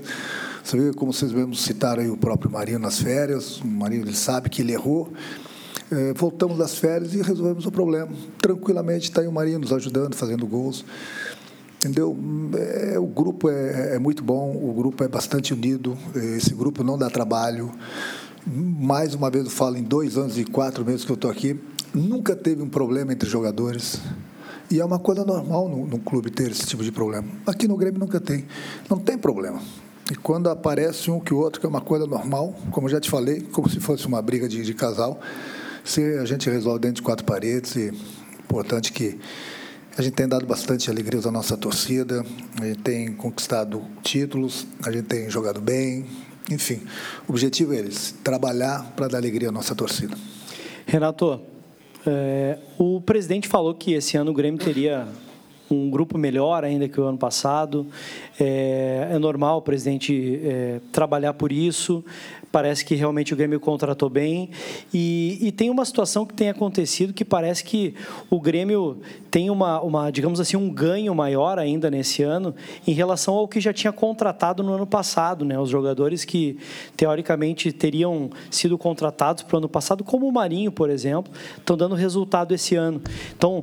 Você 0.63 0.77
vê 0.77 0.93
como 0.93 1.13
vocês 1.13 1.31
mesmos 1.31 1.63
citaram 1.63 2.11
o 2.11 2.17
próprio 2.17 2.49
Marinho 2.49 2.79
nas 2.79 2.99
férias. 2.99 3.61
O 3.61 3.67
Marinho 3.67 4.01
ele 4.01 4.15
sabe 4.15 4.49
que 4.49 4.63
ele 4.63 4.73
errou. 4.73 5.13
É, 5.91 6.13
voltamos 6.13 6.57
das 6.57 6.75
férias 6.79 7.13
e 7.13 7.21
resolvemos 7.21 7.67
o 7.67 7.71
problema. 7.71 8.09
Tranquilamente, 8.41 9.09
está 9.09 9.21
aí 9.21 9.27
o 9.27 9.31
Marinho 9.31 9.59
nos 9.59 9.71
ajudando, 9.71 10.15
fazendo 10.15 10.47
gols. 10.47 10.83
Entendeu? 11.77 12.17
É, 12.57 12.97
o 12.97 13.05
grupo 13.05 13.47
é, 13.47 13.95
é 13.95 13.99
muito 13.99 14.23
bom, 14.23 14.55
o 14.55 14.73
grupo 14.73 15.03
é 15.03 15.07
bastante 15.07 15.53
unido, 15.53 15.95
esse 16.35 16.55
grupo 16.55 16.83
não 16.83 16.97
dá 16.97 17.11
trabalho 17.11 17.71
mais 18.45 19.13
uma 19.15 19.29
vez 19.29 19.45
eu 19.45 19.51
falo, 19.51 19.77
em 19.77 19.83
dois 19.83 20.17
anos 20.17 20.37
e 20.37 20.45
quatro 20.45 20.85
meses 20.85 21.03
que 21.03 21.11
eu 21.11 21.15
estou 21.15 21.31
aqui, 21.31 21.59
nunca 21.93 22.35
teve 22.35 22.61
um 22.61 22.69
problema 22.69 23.11
entre 23.11 23.27
jogadores. 23.27 23.99
E 24.69 24.79
é 24.79 24.85
uma 24.85 24.99
coisa 24.99 25.23
normal 25.23 25.69
no, 25.69 25.85
no, 25.85 25.99
clube 25.99 26.29
ter 26.29 26.51
esse 26.51 26.65
tipo 26.65 26.83
de 26.83 26.91
problema. 26.91 27.27
Aqui 27.45 27.67
no 27.67 27.77
Grêmio 27.77 27.99
nunca 27.99 28.19
tem. 28.19 28.45
Não 28.89 28.97
tem 28.97 29.17
problema. 29.17 29.59
E 30.11 30.15
quando 30.15 30.49
aparece 30.49 31.09
um 31.09 31.19
que 31.19 31.33
o 31.33 31.37
outro, 31.37 31.59
que 31.59 31.65
é 31.65 31.69
uma 31.69 31.81
coisa 31.81 32.05
normal, 32.05 32.53
como 32.71 32.87
já 32.87 32.99
te 32.99 33.09
falei, 33.09 33.41
como 33.41 33.69
se 33.69 33.79
fosse 33.79 34.05
uma 34.05 34.21
briga 34.21 34.47
de, 34.47 34.63
de 34.63 34.73
casal, 34.73 35.19
se 35.83 36.01
a 36.17 36.25
gente 36.25 36.49
resolve 36.49 36.79
dentro 36.79 36.97
de 36.97 37.01
quatro 37.01 37.25
paredes. 37.25 37.75
E 37.75 37.91
importante 38.43 38.91
que 38.91 39.19
a 39.97 40.01
gente 40.01 40.13
tem 40.13 40.27
dado 40.27 40.45
bastante 40.45 40.89
alegria 40.89 41.21
à 41.25 41.31
nossa 41.31 41.55
torcida, 41.55 42.23
a 42.59 42.65
gente 42.65 42.81
tem 42.81 43.13
conquistado 43.13 43.81
títulos, 44.03 44.67
a 44.83 44.91
gente 44.91 45.05
tem 45.05 45.29
jogado 45.29 45.61
bem, 45.61 46.05
enfim, 46.49 46.81
o 47.27 47.31
objetivo 47.31 47.73
é 47.73 47.77
eles, 47.77 48.15
trabalhar 48.23 48.93
para 48.95 49.07
dar 49.07 49.17
alegria 49.17 49.49
à 49.49 49.51
nossa 49.51 49.75
torcida. 49.75 50.15
Renato, 50.85 51.41
é, 52.05 52.59
o 52.77 53.01
presidente 53.01 53.47
falou 53.47 53.73
que 53.73 53.93
esse 53.93 54.15
ano 54.15 54.31
o 54.31 54.33
Grêmio 54.33 54.59
teria 54.59 55.07
um 55.69 55.89
grupo 55.89 56.17
melhor 56.17 56.63
ainda 56.63 56.87
que 56.87 56.99
o 56.99 57.05
ano 57.05 57.17
passado. 57.17 57.87
É, 58.39 59.09
é 59.11 59.19
normal 59.19 59.57
o 59.57 59.61
presidente 59.61 60.39
é, 60.43 60.79
trabalhar 60.91 61.33
por 61.33 61.51
isso. 61.51 62.03
Parece 62.55 62.85
que 62.85 62.95
realmente 62.95 63.33
o 63.33 63.35
Grêmio 63.35 63.59
contratou 63.59 64.09
bem. 64.09 64.49
E, 64.93 65.37
e, 65.41 65.51
tem 65.51 65.69
uma 65.69 65.83
situação 65.83 66.25
que 66.25 66.33
tem 66.33 66.47
acontecido 66.47 67.11
que 67.11 67.25
parece 67.25 67.61
que 67.61 67.93
o 68.29 68.39
Grêmio 68.39 69.01
tem 69.29 69.49
uma, 69.49 69.81
uma, 69.81 70.09
digamos 70.09 70.39
assim, 70.39 70.55
um 70.55 70.69
ganho 70.69 71.13
maior 71.13 71.59
ainda 71.59 71.91
nesse 71.91 72.23
ano 72.23 72.55
em 72.87 72.93
relação 72.93 73.33
ao 73.33 73.45
que 73.45 73.59
já 73.59 73.73
tinha 73.73 73.91
contratado 73.91 74.63
no 74.63 74.71
ano 74.71 74.87
passado. 74.87 75.43
Né? 75.43 75.59
Os 75.59 75.69
jogadores 75.69 76.23
que, 76.23 76.57
teoricamente, 76.95 77.73
teriam 77.73 78.29
sido 78.49 78.77
contratados 78.77 79.43
para 79.43 79.55
o 79.55 79.57
ano 79.57 79.67
passado, 79.67 80.01
como 80.01 80.25
o 80.25 80.31
Marinho, 80.31 80.71
por 80.71 80.89
exemplo, 80.89 81.33
estão 81.57 81.75
dando 81.75 81.93
resultado 81.93 82.53
esse 82.53 82.73
ano. 82.73 83.01
Então, 83.35 83.61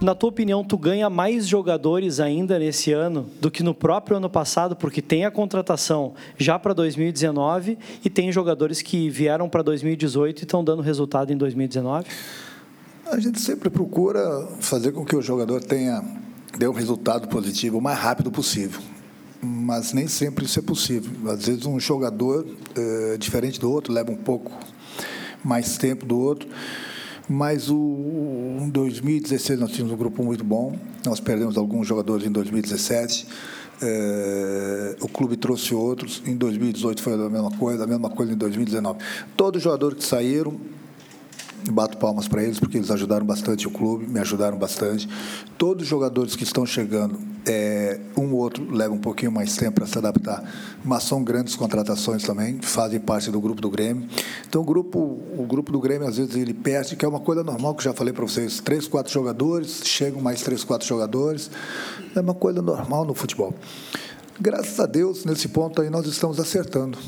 na 0.00 0.14
tua 0.14 0.28
opinião, 0.28 0.62
tu 0.62 0.78
ganha 0.78 1.10
mais 1.10 1.46
jogadores 1.46 2.20
ainda 2.20 2.58
nesse 2.58 2.92
ano 2.92 3.28
do 3.40 3.50
que 3.50 3.62
no 3.62 3.74
próprio 3.74 4.16
ano 4.16 4.30
passado, 4.30 4.76
porque 4.76 5.02
tem 5.02 5.24
a 5.24 5.30
contratação 5.30 6.14
já 6.36 6.58
para 6.58 6.72
2019 6.72 7.76
e 8.04 8.08
tem 8.08 8.30
jogadores 8.30 8.80
que 8.80 9.10
vieram 9.10 9.48
para 9.48 9.62
2018 9.62 10.40
e 10.40 10.44
estão 10.44 10.62
dando 10.62 10.82
resultado 10.82 11.32
em 11.32 11.36
2019? 11.36 12.06
A 13.10 13.18
gente 13.18 13.40
sempre 13.40 13.70
procura 13.70 14.46
fazer 14.60 14.92
com 14.92 15.04
que 15.04 15.16
o 15.16 15.22
jogador 15.22 15.62
tenha 15.62 16.04
dê 16.56 16.66
um 16.66 16.72
resultado 16.72 17.28
positivo 17.28 17.78
o 17.78 17.80
mais 17.80 17.98
rápido 17.98 18.30
possível. 18.30 18.80
mas 19.40 19.92
nem 19.92 20.08
sempre 20.08 20.44
isso 20.44 20.58
é 20.58 20.62
possível. 20.62 21.10
Às 21.30 21.46
vezes 21.46 21.66
um 21.66 21.78
jogador 21.78 22.46
é, 22.76 23.16
diferente 23.16 23.58
do 23.58 23.70
outro 23.70 23.92
leva 23.92 24.10
um 24.10 24.16
pouco 24.16 24.52
mais 25.44 25.76
tempo 25.76 26.06
do 26.06 26.18
outro. 26.18 26.48
Mas 27.28 27.68
o, 27.68 27.76
em 28.60 28.70
2016 28.70 29.60
nós 29.60 29.72
tínhamos 29.72 29.92
um 29.92 29.96
grupo 29.96 30.22
muito 30.22 30.42
bom. 30.42 30.76
Nós 31.04 31.20
perdemos 31.20 31.58
alguns 31.58 31.86
jogadores 31.86 32.26
em 32.26 32.30
2017. 32.30 33.26
É, 33.80 34.96
o 35.00 35.08
clube 35.08 35.36
trouxe 35.36 35.74
outros. 35.74 36.22
Em 36.26 36.36
2018 36.36 37.02
foi 37.02 37.14
a 37.14 37.16
mesma 37.16 37.50
coisa, 37.50 37.84
a 37.84 37.86
mesma 37.86 38.08
coisa 38.08 38.32
em 38.32 38.36
2019. 38.36 38.98
Todos 39.36 39.58
os 39.58 39.64
jogadores 39.64 39.98
que 39.98 40.04
saíram 40.04 40.58
bato 41.70 41.96
palmas 41.98 42.28
para 42.28 42.42
eles, 42.42 42.58
porque 42.58 42.78
eles 42.78 42.90
ajudaram 42.90 43.26
bastante 43.26 43.66
o 43.66 43.70
clube, 43.70 44.06
me 44.06 44.20
ajudaram 44.20 44.58
bastante. 44.58 45.08
Todos 45.56 45.82
os 45.82 45.88
jogadores 45.88 46.36
que 46.36 46.44
estão 46.44 46.64
chegando, 46.64 47.18
é, 47.46 48.00
um 48.16 48.32
ou 48.32 48.40
outro 48.40 48.70
leva 48.70 48.92
um 48.92 48.98
pouquinho 48.98 49.32
mais 49.32 49.56
tempo 49.56 49.76
para 49.76 49.86
se 49.86 49.96
adaptar, 49.98 50.42
mas 50.84 51.02
são 51.04 51.22
grandes 51.22 51.56
contratações 51.56 52.22
também, 52.22 52.60
fazem 52.60 53.00
parte 53.00 53.30
do 53.30 53.40
grupo 53.40 53.60
do 53.60 53.70
Grêmio. 53.70 54.08
Então, 54.48 54.62
o 54.62 54.64
grupo, 54.64 54.98
o 54.98 55.46
grupo 55.46 55.72
do 55.72 55.80
Grêmio, 55.80 56.06
às 56.06 56.16
vezes, 56.16 56.34
ele 56.36 56.54
perde, 56.54 56.96
que 56.96 57.04
é 57.04 57.08
uma 57.08 57.20
coisa 57.20 57.42
normal, 57.42 57.74
que 57.74 57.80
eu 57.80 57.84
já 57.84 57.94
falei 57.94 58.12
para 58.12 58.24
vocês: 58.24 58.60
três, 58.60 58.86
quatro 58.86 59.12
jogadores, 59.12 59.82
chegam 59.84 60.20
mais 60.20 60.42
três, 60.42 60.64
quatro 60.64 60.86
jogadores. 60.86 61.50
É 62.14 62.20
uma 62.20 62.34
coisa 62.34 62.60
normal 62.62 63.04
no 63.04 63.14
futebol. 63.14 63.54
Graças 64.40 64.78
a 64.78 64.86
Deus, 64.86 65.24
nesse 65.24 65.48
ponto 65.48 65.82
aí, 65.82 65.90
nós 65.90 66.06
estamos 66.06 66.38
acertando. 66.38 66.98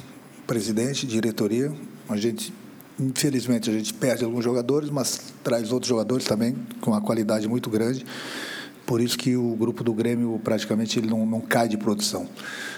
Presidente, 0.47 1.07
diretoria, 1.07 1.73
a 2.09 2.17
gente 2.17 2.53
Infelizmente, 3.01 3.71
a 3.71 3.73
gente 3.73 3.95
perde 3.95 4.25
alguns 4.25 4.45
jogadores, 4.45 4.91
mas 4.91 5.33
traz 5.43 5.73
outros 5.73 5.89
jogadores 5.89 6.27
também 6.27 6.55
com 6.83 6.91
uma 6.91 7.01
qualidade 7.01 7.49
muito 7.49 7.71
grande. 7.71 8.05
Por 8.85 9.01
isso 9.01 9.17
que 9.17 9.37
o 9.37 9.57
grupo 9.57 9.83
do 9.83 9.95
Grêmio 9.95 10.39
praticamente 10.45 10.99
ele 10.99 11.09
não, 11.09 11.25
não 11.25 11.41
cai 11.41 11.67
de 11.67 11.79
produção. 11.79 12.29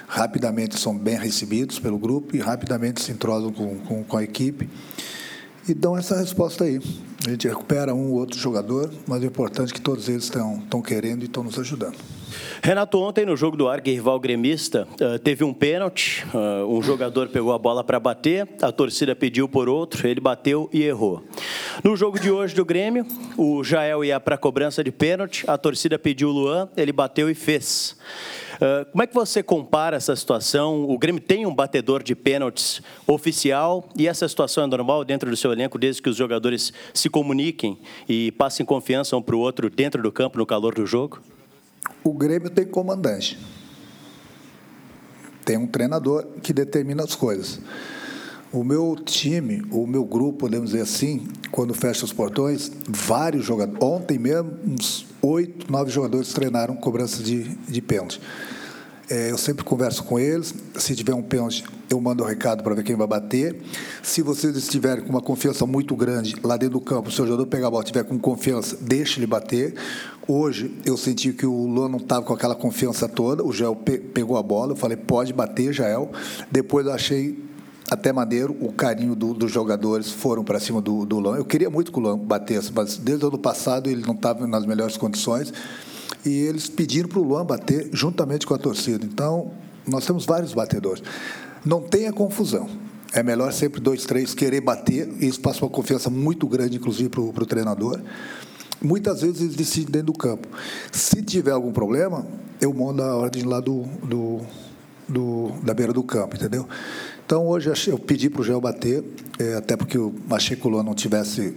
Rapidamente 0.07 0.79
são 0.79 0.97
bem 0.97 1.17
recebidos 1.17 1.81
pelo 1.81 1.99
grupo 1.99 2.37
e 2.37 2.38
rapidamente 2.38 3.02
se 3.02 3.11
entrosam 3.11 3.52
com, 3.52 3.79
com, 3.79 4.05
com 4.05 4.17
a 4.17 4.23
equipe 4.23 4.69
e 5.69 5.75
dão 5.75 5.97
essa 5.97 6.17
resposta 6.17 6.64
aí. 6.64 6.81
A 7.26 7.31
gente 7.31 7.49
recupera 7.49 7.95
um 7.95 8.11
ou 8.11 8.19
outro 8.19 8.38
jogador, 8.38 8.93
mas 9.07 9.23
o 9.23 9.26
importante 9.26 9.71
é 9.71 9.75
que 9.75 9.81
todos 9.81 10.09
eles 10.09 10.25
estão, 10.25 10.59
estão 10.59 10.83
querendo 10.83 11.23
e 11.23 11.26
estão 11.26 11.43
nos 11.43 11.59
ajudando. 11.59 11.97
Renato, 12.62 12.98
ontem 12.98 13.26
no 13.26 13.36
jogo 13.36 13.56
do 13.56 13.68
Argue 13.68 13.92
rival 13.92 14.18
gremista, 14.20 14.86
uh, 14.92 15.18
teve 15.18 15.44
um 15.44 15.52
pênalti, 15.52 16.24
uh, 16.34 16.66
um 16.66 16.82
jogador 16.82 17.28
pegou 17.28 17.52
a 17.52 17.58
bola 17.58 17.82
para 17.82 17.98
bater, 17.98 18.48
a 18.60 18.70
torcida 18.70 19.14
pediu 19.14 19.48
por 19.48 19.68
outro, 19.68 20.06
ele 20.06 20.20
bateu 20.20 20.68
e 20.72 20.82
errou. 20.82 21.22
No 21.82 21.96
jogo 21.96 22.18
de 22.18 22.30
hoje 22.30 22.54
do 22.54 22.64
Grêmio, 22.64 23.06
o 23.36 23.64
Jael 23.64 24.04
ia 24.04 24.20
para 24.20 24.34
a 24.34 24.38
cobrança 24.38 24.84
de 24.84 24.92
pênalti, 24.92 25.44
a 25.48 25.56
torcida 25.56 25.98
pediu 25.98 26.28
o 26.28 26.32
Luan, 26.32 26.68
ele 26.76 26.92
bateu 26.92 27.30
e 27.30 27.34
fez. 27.34 27.96
Uh, 28.56 28.84
como 28.92 29.02
é 29.02 29.06
que 29.06 29.14
você 29.14 29.42
compara 29.42 29.96
essa 29.96 30.14
situação? 30.14 30.88
O 30.88 30.96
Grêmio 30.98 31.20
tem 31.20 31.46
um 31.46 31.54
batedor 31.54 32.02
de 32.02 32.14
pênaltis 32.14 32.80
oficial 33.06 33.88
e 33.98 34.06
essa 34.06 34.28
situação 34.28 34.64
é 34.64 34.66
normal 34.66 35.04
dentro 35.04 35.28
do 35.28 35.36
seu 35.36 35.52
elenco, 35.52 35.78
desde 35.78 36.00
que 36.00 36.08
os 36.08 36.16
jogadores 36.16 36.72
se 36.94 37.10
comuniquem 37.10 37.78
e 38.08 38.30
passem 38.32 38.64
confiança 38.64 39.16
um 39.16 39.22
para 39.22 39.34
o 39.34 39.40
outro 39.40 39.68
dentro 39.68 40.00
do 40.02 40.12
campo, 40.12 40.38
no 40.38 40.46
calor 40.46 40.74
do 40.74 40.86
jogo? 40.86 41.20
O 42.04 42.12
Grêmio 42.12 42.50
tem 42.50 42.64
comandante. 42.64 43.38
Tem 45.44 45.56
um 45.56 45.66
treinador 45.66 46.26
que 46.42 46.52
determina 46.52 47.02
as 47.02 47.14
coisas. 47.14 47.60
O 48.52 48.62
meu 48.62 48.96
time, 49.02 49.62
o 49.70 49.86
meu 49.86 50.04
grupo, 50.04 50.40
podemos 50.40 50.70
dizer 50.70 50.82
assim, 50.82 51.26
quando 51.50 51.72
fecha 51.72 52.04
os 52.04 52.12
portões, 52.12 52.70
vários 52.86 53.44
jogadores. 53.44 53.82
Ontem 53.82 54.18
mesmo, 54.18 54.52
uns 54.66 55.06
oito, 55.22 55.72
nove 55.72 55.90
jogadores 55.90 56.32
treinaram 56.32 56.76
cobrança 56.76 57.22
de, 57.22 57.44
de 57.44 57.80
pênalti. 57.80 58.20
É, 59.08 59.30
eu 59.30 59.38
sempre 59.38 59.64
converso 59.64 60.04
com 60.04 60.18
eles. 60.18 60.54
Se 60.76 60.94
tiver 60.94 61.14
um 61.14 61.22
pênalti, 61.22 61.64
eu 61.90 62.00
mando 62.00 62.22
o 62.22 62.26
um 62.26 62.28
recado 62.28 62.62
para 62.62 62.74
ver 62.74 62.82
quem 62.82 62.96
vai 62.96 63.06
bater. 63.06 63.56
Se 64.02 64.22
vocês 64.22 64.56
estiverem 64.56 65.04
com 65.04 65.10
uma 65.10 65.20
confiança 65.20 65.66
muito 65.66 65.94
grande 65.94 66.34
lá 66.42 66.56
dentro 66.56 66.78
do 66.78 66.80
campo, 66.80 67.08
o 67.08 67.12
seu 67.12 67.26
jogador 67.26 67.46
pegar 67.46 67.66
a 67.66 67.70
bola 67.70 67.82
estiver 67.82 68.04
com 68.04 68.18
confiança, 68.18 68.76
deixe 68.80 69.18
ele 69.18 69.26
bater. 69.26 69.74
Hoje 70.26 70.73
eu 70.85 70.97
senti 70.97 71.33
que 71.33 71.45
o 71.45 71.67
Luan 71.67 71.88
não 71.88 71.99
estava 71.99 72.25
com 72.25 72.33
aquela 72.33 72.55
confiança 72.55 73.09
toda. 73.09 73.45
O 73.45 73.52
Jael 73.52 73.75
pe 73.75 73.99
pegou 73.99 74.37
a 74.37 74.43
bola, 74.43 74.73
eu 74.73 74.76
falei, 74.76 74.97
pode 74.97 75.33
bater, 75.33 75.73
Jael. 75.73 76.12
Depois 76.50 76.87
eu 76.87 76.93
achei 76.93 77.43
até 77.91 78.12
maneiro 78.12 78.57
o 78.61 78.73
carinho 78.73 79.14
do, 79.14 79.35
dos 79.35 79.50
jogadores 79.50 80.11
foram 80.11 80.45
para 80.45 80.61
cima 80.61 80.81
do, 80.81 81.05
do 81.05 81.19
Luan. 81.19 81.37
Eu 81.37 81.45
queria 81.45 81.69
muito 81.69 81.91
que 81.91 81.99
o 81.99 82.02
Luan 82.02 82.17
batesse, 82.17 82.73
mas 82.73 82.97
desde 82.97 83.25
o 83.25 83.29
ano 83.29 83.38
passado 83.38 83.91
ele 83.91 84.02
não 84.07 84.14
estava 84.14 84.47
nas 84.47 84.64
melhores 84.64 84.97
condições 84.97 85.52
e 86.25 86.31
eles 86.31 86.69
pediram 86.69 87.09
para 87.09 87.19
o 87.19 87.23
Luan 87.23 87.45
bater 87.45 87.91
juntamente 87.93 88.47
com 88.47 88.55
a 88.55 88.59
torcida. 88.59 89.05
Então, 89.05 89.50
nós 89.87 90.07
temos 90.07 90.25
vários 90.25 90.55
batedores. 90.55 91.02
Não 91.64 91.81
tenha 91.83 92.12
confusão. 92.12 92.69
É 93.12 93.23
melhor 93.23 93.52
sempre 93.52 93.81
dois, 93.81 94.07
três 94.07 94.33
querer 94.33 94.62
bater, 94.62 95.07
isso 95.23 95.38
passa 95.41 95.62
uma 95.64 95.71
confiança 95.71 96.09
muito 96.09 96.47
grande, 96.47 96.79
inclusive, 96.79 97.11
para 97.11 97.21
o 97.21 97.47
treinador. 97.47 98.00
Muitas 98.81 99.23
vezes 99.23 99.41
eles 99.41 99.55
decidem 99.55 99.93
dentro 99.93 100.07
do 100.09 100.19
campo. 100.19 100.49
Se 100.91 101.23
tiver 101.23 101.52
algum 101.52 101.73
problema, 101.73 102.26
eu 102.61 102.73
mando 102.73 103.02
a 103.02 103.17
ordem 103.17 103.45
lá 103.45 103.61
do, 103.61 103.83
do, 104.02 104.41
do 105.09 105.52
da 105.62 105.75
beira 105.75 105.93
do 105.93 106.02
campo, 106.02 106.37
entendeu? 106.37 106.67
Então, 107.25 107.47
hoje 107.47 107.71
eu 107.88 107.99
pedi 107.99 108.29
para 108.29 108.41
o 108.41 108.45
Gel 108.45 108.61
bater, 108.61 109.05
é, 109.38 109.55
até 109.55 109.76
porque 109.76 109.97
o 109.97 110.12
Luan 110.64 110.83
não 110.83 110.95
tivesse 110.95 111.57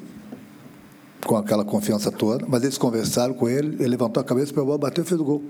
com 1.25 1.35
aquela 1.35 1.65
confiança 1.65 2.11
toda, 2.11 2.45
mas 2.47 2.61
eles 2.63 2.77
conversaram 2.77 3.33
com 3.33 3.49
ele, 3.49 3.75
ele 3.79 3.89
levantou 3.89 4.21
a 4.21 4.23
cabeça, 4.23 4.53
pegou, 4.53 4.77
bateu 4.77 5.03
e 5.03 5.07
fez 5.07 5.19
o 5.19 5.23
gol. 5.23 5.43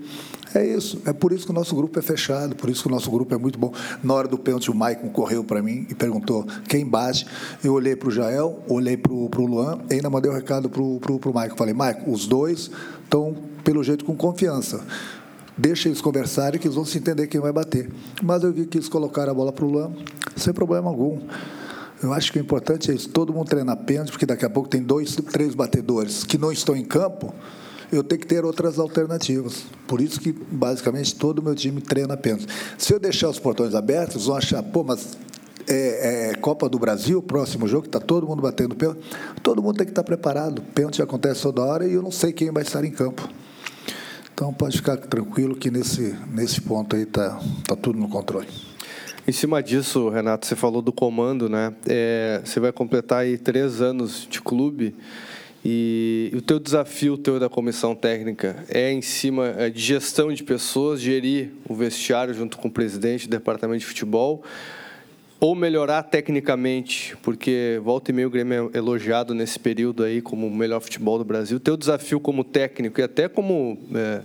É 0.54 0.64
isso, 0.64 1.00
é 1.04 1.12
por 1.12 1.32
isso 1.32 1.44
que 1.44 1.50
o 1.50 1.54
nosso 1.54 1.76
grupo 1.76 1.98
é 1.98 2.02
fechado, 2.02 2.56
por 2.56 2.70
isso 2.70 2.82
que 2.82 2.88
o 2.88 2.90
nosso 2.90 3.10
grupo 3.10 3.34
é 3.34 3.38
muito 3.38 3.58
bom. 3.58 3.72
Na 4.02 4.14
hora 4.14 4.26
do 4.26 4.38
pênalti, 4.38 4.70
o 4.70 4.74
Maicon 4.74 5.10
correu 5.10 5.44
para 5.44 5.62
mim 5.62 5.86
e 5.90 5.94
perguntou 5.94 6.46
quem 6.66 6.84
bate. 6.84 7.26
Eu 7.62 7.74
olhei 7.74 7.94
para 7.94 8.08
o 8.08 8.10
Jael, 8.10 8.58
olhei 8.66 8.96
para 8.96 9.12
o 9.12 9.46
Luan 9.46 9.80
e 9.90 9.94
ainda 9.94 10.08
mandei 10.08 10.30
o 10.30 10.34
um 10.34 10.36
recado 10.36 10.70
para 10.70 10.80
o 10.80 11.34
Maicon. 11.34 11.56
Falei, 11.56 11.74
Maicon, 11.74 12.10
os 12.10 12.26
dois 12.26 12.70
estão, 13.04 13.36
pelo 13.62 13.84
jeito, 13.84 14.04
com 14.04 14.16
confiança. 14.16 14.80
Deixa 15.58 15.88
eles 15.88 16.00
conversarem 16.00 16.58
que 16.58 16.66
eles 16.66 16.74
vão 16.74 16.86
se 16.86 16.96
entender 16.96 17.26
quem 17.26 17.40
vai 17.40 17.52
bater. 17.52 17.90
Mas 18.22 18.42
eu 18.42 18.52
vi 18.52 18.64
que 18.64 18.78
eles 18.78 18.88
colocaram 18.88 19.32
a 19.32 19.34
bola 19.34 19.52
para 19.52 19.64
o 19.64 19.70
Luan 19.70 19.92
sem 20.36 20.54
problema 20.54 20.88
algum. 20.88 21.18
Eu 22.02 22.12
acho 22.12 22.30
que 22.30 22.38
o 22.38 22.42
importante 22.42 22.90
é 22.90 22.94
isso, 22.94 23.08
todo 23.08 23.32
mundo 23.32 23.48
treinar 23.48 23.76
pênalti, 23.78 24.10
porque 24.10 24.26
daqui 24.26 24.44
a 24.44 24.50
pouco 24.50 24.68
tem 24.68 24.82
dois, 24.82 25.16
três 25.32 25.54
batedores 25.54 26.24
que 26.24 26.36
não 26.36 26.52
estão 26.52 26.76
em 26.76 26.84
campo, 26.84 27.34
eu 27.90 28.02
tenho 28.02 28.20
que 28.20 28.26
ter 28.26 28.44
outras 28.44 28.78
alternativas. 28.78 29.64
Por 29.86 30.00
isso 30.00 30.20
que, 30.20 30.32
basicamente, 30.32 31.14
todo 31.14 31.38
o 31.38 31.42
meu 31.42 31.54
time 31.54 31.80
treina 31.80 32.16
pênalti. 32.16 32.46
Se 32.76 32.92
eu 32.92 32.98
deixar 32.98 33.28
os 33.28 33.38
portões 33.38 33.74
abertos, 33.74 34.26
vão 34.26 34.36
achar, 34.36 34.62
pô, 34.62 34.82
mas 34.82 35.16
é, 35.68 36.30
é, 36.30 36.34
Copa 36.34 36.68
do 36.68 36.78
Brasil, 36.78 37.22
próximo 37.22 37.66
jogo, 37.66 37.86
está 37.86 38.00
todo 38.00 38.26
mundo 38.26 38.42
batendo 38.42 38.74
pênalti. 38.74 39.00
Todo 39.42 39.62
mundo 39.62 39.76
tem 39.76 39.86
que 39.86 39.92
estar 39.92 40.04
preparado. 40.04 40.62
Pênalti 40.74 41.00
acontece 41.00 41.42
toda 41.42 41.62
hora 41.62 41.86
e 41.86 41.94
eu 41.94 42.02
não 42.02 42.10
sei 42.10 42.32
quem 42.32 42.50
vai 42.50 42.62
estar 42.62 42.84
em 42.84 42.90
campo. 42.90 43.28
Então, 44.34 44.52
pode 44.52 44.76
ficar 44.76 44.96
tranquilo 44.98 45.56
que 45.56 45.70
nesse, 45.70 46.14
nesse 46.30 46.60
ponto 46.60 46.94
aí 46.94 47.02
está 47.02 47.40
tá 47.66 47.74
tudo 47.74 47.98
no 47.98 48.08
controle. 48.08 48.48
Em 49.28 49.32
cima 49.32 49.60
disso, 49.60 50.08
Renato, 50.08 50.46
você 50.46 50.54
falou 50.54 50.80
do 50.80 50.92
comando, 50.92 51.48
né? 51.48 51.74
É, 51.88 52.40
você 52.44 52.60
vai 52.60 52.70
completar 52.70 53.22
aí 53.22 53.36
três 53.36 53.82
anos 53.82 54.24
de 54.30 54.40
clube 54.40 54.94
e 55.64 56.30
o 56.32 56.40
teu 56.40 56.60
desafio, 56.60 57.18
teu 57.18 57.40
da 57.40 57.48
comissão 57.48 57.92
técnica, 57.92 58.64
é 58.68 58.92
em 58.92 59.02
cima 59.02 59.48
é 59.58 59.68
de 59.68 59.80
gestão 59.80 60.32
de 60.32 60.44
pessoas, 60.44 61.00
gerir 61.00 61.50
o 61.68 61.74
vestiário 61.74 62.32
junto 62.34 62.56
com 62.56 62.68
o 62.68 62.70
presidente 62.70 63.26
do 63.26 63.32
departamento 63.32 63.80
de 63.80 63.86
futebol, 63.86 64.44
ou 65.40 65.56
melhorar 65.56 66.04
tecnicamente, 66.04 67.16
porque 67.20 67.80
volta 67.82 68.12
e 68.12 68.14
meio 68.14 68.28
o 68.28 68.30
Grêmio 68.30 68.70
é 68.72 68.78
elogiado 68.78 69.34
nesse 69.34 69.58
período 69.58 70.04
aí 70.04 70.22
como 70.22 70.46
o 70.46 70.54
melhor 70.54 70.78
futebol 70.78 71.18
do 71.18 71.24
Brasil. 71.24 71.58
Teu 71.58 71.76
desafio 71.76 72.20
como 72.20 72.44
técnico 72.44 73.00
e 73.00 73.02
até 73.02 73.28
como... 73.28 73.76
É, 73.92 74.22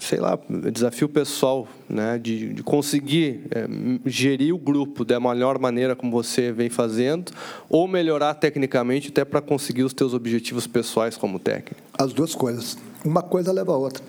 sei 0.00 0.18
lá, 0.18 0.38
desafio 0.72 1.08
pessoal, 1.08 1.66
né, 1.88 2.18
de, 2.18 2.54
de 2.54 2.62
conseguir 2.62 3.42
é, 3.50 3.66
gerir 4.06 4.54
o 4.54 4.58
grupo 4.58 5.04
da 5.04 5.18
melhor 5.18 5.58
maneira 5.58 5.96
como 5.96 6.12
você 6.12 6.52
vem 6.52 6.70
fazendo, 6.70 7.32
ou 7.68 7.88
melhorar 7.88 8.34
tecnicamente 8.34 9.08
até 9.08 9.24
para 9.24 9.40
conseguir 9.40 9.82
os 9.82 9.92
teus 9.92 10.14
objetivos 10.14 10.66
pessoais 10.66 11.16
como 11.16 11.38
técnico? 11.38 11.82
As 11.98 12.12
duas 12.12 12.34
coisas. 12.34 12.78
Uma 13.04 13.22
coisa 13.22 13.52
leva 13.52 13.72
a 13.72 13.76
outra. 13.76 14.02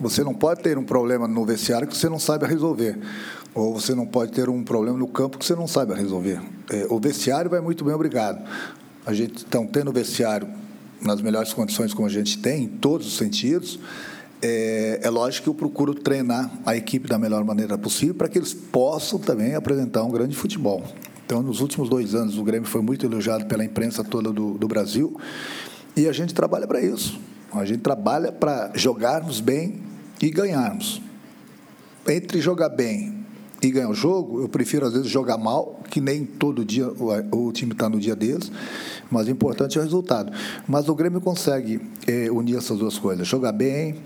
Você 0.00 0.24
não 0.24 0.34
pode 0.34 0.62
ter 0.62 0.76
um 0.78 0.84
problema 0.84 1.28
no 1.28 1.44
vestiário 1.44 1.86
que 1.86 1.96
você 1.96 2.08
não 2.08 2.18
saiba 2.18 2.46
resolver. 2.46 2.98
Ou 3.54 3.78
você 3.78 3.94
não 3.94 4.06
pode 4.06 4.32
ter 4.32 4.48
um 4.48 4.64
problema 4.64 4.98
no 4.98 5.06
campo 5.06 5.38
que 5.38 5.44
você 5.44 5.54
não 5.54 5.68
saiba 5.68 5.94
resolver. 5.94 6.40
É, 6.70 6.86
o 6.90 6.98
vestiário 6.98 7.50
vai 7.50 7.60
muito 7.60 7.84
bem, 7.84 7.94
obrigado. 7.94 8.42
A 9.06 9.12
gente 9.12 9.44
está 9.44 9.64
tendo 9.66 9.90
o 9.90 9.92
vestiário 9.92 10.48
nas 11.00 11.20
melhores 11.20 11.52
condições 11.52 11.92
como 11.92 12.08
a 12.08 12.10
gente 12.10 12.38
tem, 12.38 12.64
em 12.64 12.68
todos 12.68 13.06
os 13.06 13.16
sentidos 13.16 13.78
é, 14.42 15.00
é, 15.02 15.10
lógico 15.10 15.44
que 15.44 15.50
eu 15.50 15.54
procuro 15.54 15.94
treinar 15.94 16.50
a 16.66 16.76
equipe 16.76 17.08
da 17.08 17.18
melhor 17.18 17.44
maneira 17.44 17.78
possível 17.78 18.14
para 18.14 18.28
que 18.28 18.38
eles 18.38 18.52
possam 18.52 19.18
também 19.18 19.54
apresentar 19.54 20.02
um 20.02 20.10
grande 20.10 20.36
futebol. 20.36 20.82
Então, 21.24 21.42
nos 21.42 21.60
últimos 21.60 21.88
dois 21.88 22.14
anos, 22.14 22.36
o 22.36 22.44
Grêmio 22.44 22.68
foi 22.68 22.82
muito 22.82 23.06
elogiado 23.06 23.46
pela 23.46 23.64
imprensa 23.64 24.04
toda 24.04 24.30
do, 24.32 24.58
do 24.58 24.68
Brasil 24.68 25.18
e 25.96 26.06
a 26.06 26.12
gente 26.12 26.34
trabalha 26.34 26.66
para 26.66 26.80
isso. 26.80 27.18
A 27.52 27.64
gente 27.64 27.80
trabalha 27.80 28.30
para 28.30 28.72
jogarmos 28.74 29.40
bem 29.40 29.80
e 30.20 30.30
ganharmos. 30.30 31.00
entre 32.06 32.40
jogar 32.40 32.68
bem 32.68 33.23
e 33.66 33.70
ganhar 33.70 33.88
o 33.88 33.94
jogo, 33.94 34.42
eu 34.42 34.48
prefiro 34.48 34.86
às 34.86 34.92
vezes 34.92 35.08
jogar 35.08 35.38
mal, 35.38 35.80
que 35.90 36.00
nem 36.00 36.24
todo 36.24 36.64
dia 36.64 36.86
o, 36.86 37.46
o 37.48 37.52
time 37.52 37.72
está 37.72 37.88
no 37.88 37.98
dia 37.98 38.14
deles, 38.14 38.52
mas 39.10 39.26
o 39.26 39.30
importante 39.30 39.78
é 39.78 39.80
o 39.80 39.84
resultado. 39.84 40.30
Mas 40.68 40.88
o 40.88 40.94
Grêmio 40.94 41.20
consegue 41.20 41.80
é, 42.06 42.30
unir 42.30 42.56
essas 42.56 42.78
duas 42.78 42.98
coisas: 42.98 43.26
jogar 43.26 43.52
bem, 43.52 43.96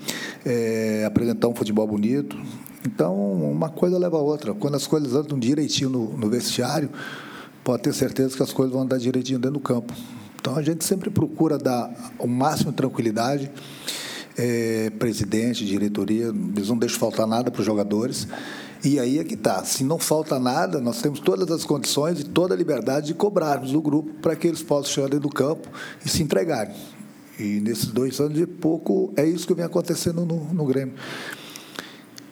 é, 0.45 1.03
apresentar 1.05 1.47
um 1.47 1.55
futebol 1.55 1.85
bonito. 1.85 2.37
Então, 2.85 3.13
uma 3.33 3.69
coisa 3.69 3.97
leva 3.97 4.17
a 4.17 4.21
outra. 4.21 4.53
Quando 4.53 4.75
as 4.75 4.87
coisas 4.87 5.13
andam 5.13 5.37
direitinho 5.37 5.89
no, 5.89 6.17
no 6.17 6.29
vestiário, 6.29 6.89
pode 7.61 7.83
ter 7.83 7.93
certeza 7.93 8.37
que 8.37 8.43
as 8.43 8.53
coisas 8.53 8.71
vão 8.71 8.83
andar 8.83 8.97
direitinho 8.97 9.39
dentro 9.39 9.55
do 9.55 9.59
campo. 9.59 9.93
Então, 10.39 10.55
a 10.55 10.61
gente 10.61 10.85
sempre 10.85 11.09
procura 11.09 11.57
dar 11.57 12.13
o 12.17 12.27
máximo 12.27 12.71
de 12.71 12.77
tranquilidade. 12.77 13.51
É, 14.37 14.89
presidente, 14.91 15.65
diretoria, 15.65 16.27
eles 16.27 16.69
não 16.69 16.77
deixam 16.77 16.97
faltar 16.97 17.27
nada 17.27 17.51
para 17.51 17.59
os 17.59 17.65
jogadores. 17.65 18.25
E 18.83 18.97
aí 18.97 19.19
é 19.19 19.23
que 19.23 19.33
está. 19.33 19.63
Se 19.65 19.83
não 19.83 19.99
falta 19.99 20.39
nada, 20.39 20.79
nós 20.79 21.01
temos 21.01 21.19
todas 21.19 21.51
as 21.51 21.65
condições 21.65 22.21
e 22.21 22.23
toda 22.23 22.53
a 22.53 22.57
liberdade 22.57 23.07
de 23.07 23.13
cobrarmos 23.13 23.71
do 23.73 23.81
grupo 23.81 24.13
para 24.21 24.35
que 24.35 24.47
eles 24.47 24.63
possam 24.63 24.91
chegar 24.91 25.07
dentro 25.09 25.27
do 25.27 25.29
campo 25.29 25.67
e 26.05 26.09
se 26.09 26.23
entregarem. 26.23 26.73
E 27.37 27.59
nesses 27.59 27.87
dois 27.87 28.19
anos 28.19 28.39
e 28.39 28.45
pouco, 28.45 29.13
é 29.17 29.25
isso 29.25 29.45
que 29.45 29.53
vem 29.53 29.65
acontecendo 29.65 30.25
no, 30.25 30.45
no 30.53 30.65
Grêmio. 30.65 30.93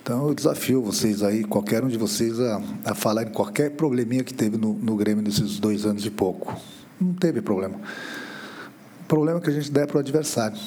Então, 0.01 0.29
eu 0.29 0.33
desafio 0.33 0.81
vocês 0.81 1.21
aí, 1.21 1.43
qualquer 1.43 1.83
um 1.83 1.89
de 1.89 1.97
vocês, 1.97 2.39
a, 2.39 2.61
a 2.85 2.95
falar 2.95 3.23
em 3.23 3.31
qualquer 3.31 3.71
probleminha 3.71 4.23
que 4.23 4.33
teve 4.33 4.55
no, 4.55 4.71
no 4.71 4.95
Grêmio 4.95 5.21
nesses 5.21 5.59
dois 5.59 5.85
anos 5.85 6.05
e 6.05 6.09
pouco. 6.09 6.55
Não 6.99 7.13
teve 7.13 7.41
problema. 7.41 7.77
O 9.01 9.05
problema 9.05 9.39
é 9.39 9.41
que 9.41 9.49
a 9.49 9.53
gente 9.53 9.69
der 9.69 9.85
para 9.85 9.97
o 9.97 9.99
adversário 9.99 10.57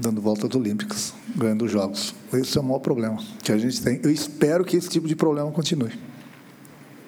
dando 0.00 0.20
voltas 0.20 0.54
olímpicas, 0.54 1.14
ganhando 1.36 1.68
jogos. 1.68 2.14
Esse 2.32 2.58
é 2.58 2.60
o 2.60 2.64
maior 2.64 2.78
problema 2.78 3.18
que 3.42 3.52
a 3.52 3.58
gente 3.58 3.80
tem. 3.82 4.00
Eu 4.02 4.10
espero 4.10 4.64
que 4.64 4.76
esse 4.76 4.88
tipo 4.88 5.06
de 5.06 5.16
problema 5.16 5.50
continue. 5.50 5.92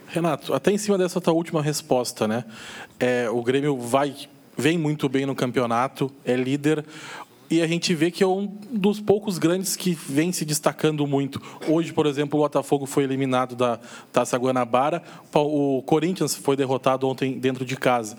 Renato, 0.08 0.54
até 0.54 0.70
em 0.70 0.78
cima 0.78 0.96
dessa 0.96 1.20
tua 1.20 1.32
última 1.32 1.60
resposta, 1.60 2.28
né? 2.28 2.44
É, 3.00 3.28
o 3.28 3.42
Grêmio 3.42 3.76
vai, 3.76 4.14
vem 4.56 4.78
muito 4.78 5.08
bem 5.08 5.26
no 5.26 5.34
campeonato, 5.34 6.10
é 6.24 6.36
líder 6.36 6.84
e 7.50 7.60
a 7.60 7.66
gente 7.66 7.94
vê 7.94 8.10
que 8.10 8.24
é 8.24 8.26
um 8.26 8.46
dos 8.70 9.00
poucos 9.00 9.38
grandes 9.38 9.76
que 9.76 9.92
vem 9.92 10.32
se 10.32 10.44
destacando 10.44 11.06
muito. 11.06 11.40
Hoje, 11.68 11.92
por 11.92 12.06
exemplo, 12.06 12.38
o 12.38 12.42
Botafogo 12.42 12.86
foi 12.86 13.04
eliminado 13.04 13.54
da 13.54 13.78
Taça 14.12 14.36
Guanabara, 14.36 15.02
o 15.32 15.82
Corinthians 15.82 16.34
foi 16.34 16.56
derrotado 16.56 17.06
ontem 17.06 17.38
dentro 17.38 17.64
de 17.64 17.76
casa. 17.76 18.16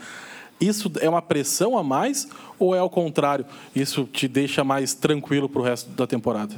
Isso 0.60 0.92
é 1.02 1.10
uma 1.10 1.22
pressão 1.22 1.78
a 1.78 1.84
mais 1.84 2.28
ou 2.58 2.74
é 2.76 2.80
ao 2.80 2.90
contrário? 2.90 3.46
Isso 3.76 4.06
te 4.06 4.28
deixa 4.28 4.64
mais 4.64 4.94
tranquilo 4.94 5.50
para 5.50 5.62
o 5.62 5.64
resto 5.64 5.90
da 5.92 6.08
temporada? 6.08 6.56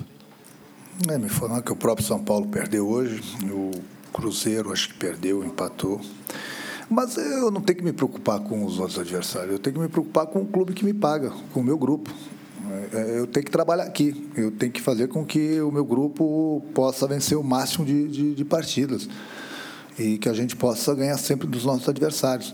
É, 1.10 1.18
me 1.18 1.30
falaram 1.30 1.62
que 1.62 1.72
o 1.72 1.76
próprio 1.76 2.06
São 2.06 2.24
Paulo 2.24 2.48
perdeu 2.48 2.88
hoje, 2.88 3.22
o 3.52 3.72
Cruzeiro 4.12 4.72
acho 4.72 4.90
que 4.90 4.96
perdeu, 4.96 5.44
empatou. 5.44 6.02
Mas 6.90 7.18
eu 7.18 7.52
não 7.52 7.62
tenho 7.62 7.80
que 7.80 7.84
me 7.84 7.92
preocupar 7.92 8.40
com 8.40 8.66
os 8.66 8.80
outros 8.80 8.98
adversários, 8.98 9.52
eu 9.52 9.60
tenho 9.60 9.76
que 9.76 9.82
me 9.82 9.90
preocupar 9.90 10.26
com 10.26 10.42
o 10.42 10.46
clube 10.46 10.74
que 10.74 10.86
me 10.86 10.94
paga, 10.94 11.32
com 11.54 11.60
o 11.60 11.64
meu 11.64 11.78
grupo. 11.78 12.12
É, 12.94 13.20
eu 13.20 13.28
tenho 13.28 13.46
que 13.46 13.52
trabalhar 13.52 13.84
aqui, 13.84 14.30
eu 14.36 14.52
tenho 14.52 14.72
que 14.72 14.82
fazer 14.82 15.08
com 15.08 15.26
que 15.26 15.62
o 15.62 15.72
meu 15.72 15.86
grupo 15.86 16.64
possa 16.74 17.08
vencer 17.08 17.38
o 17.38 17.44
máximo 17.44 17.86
de, 17.86 18.08
de, 18.08 18.36
de 18.36 18.46
partidas 18.46 19.08
e 19.98 20.18
que 20.18 20.30
a 20.30 20.34
gente 20.34 20.56
possa 20.56 20.94
ganhar 20.94 21.18
sempre 21.18 21.48
dos 21.48 21.66
nossos 21.66 21.88
adversários. 21.88 22.54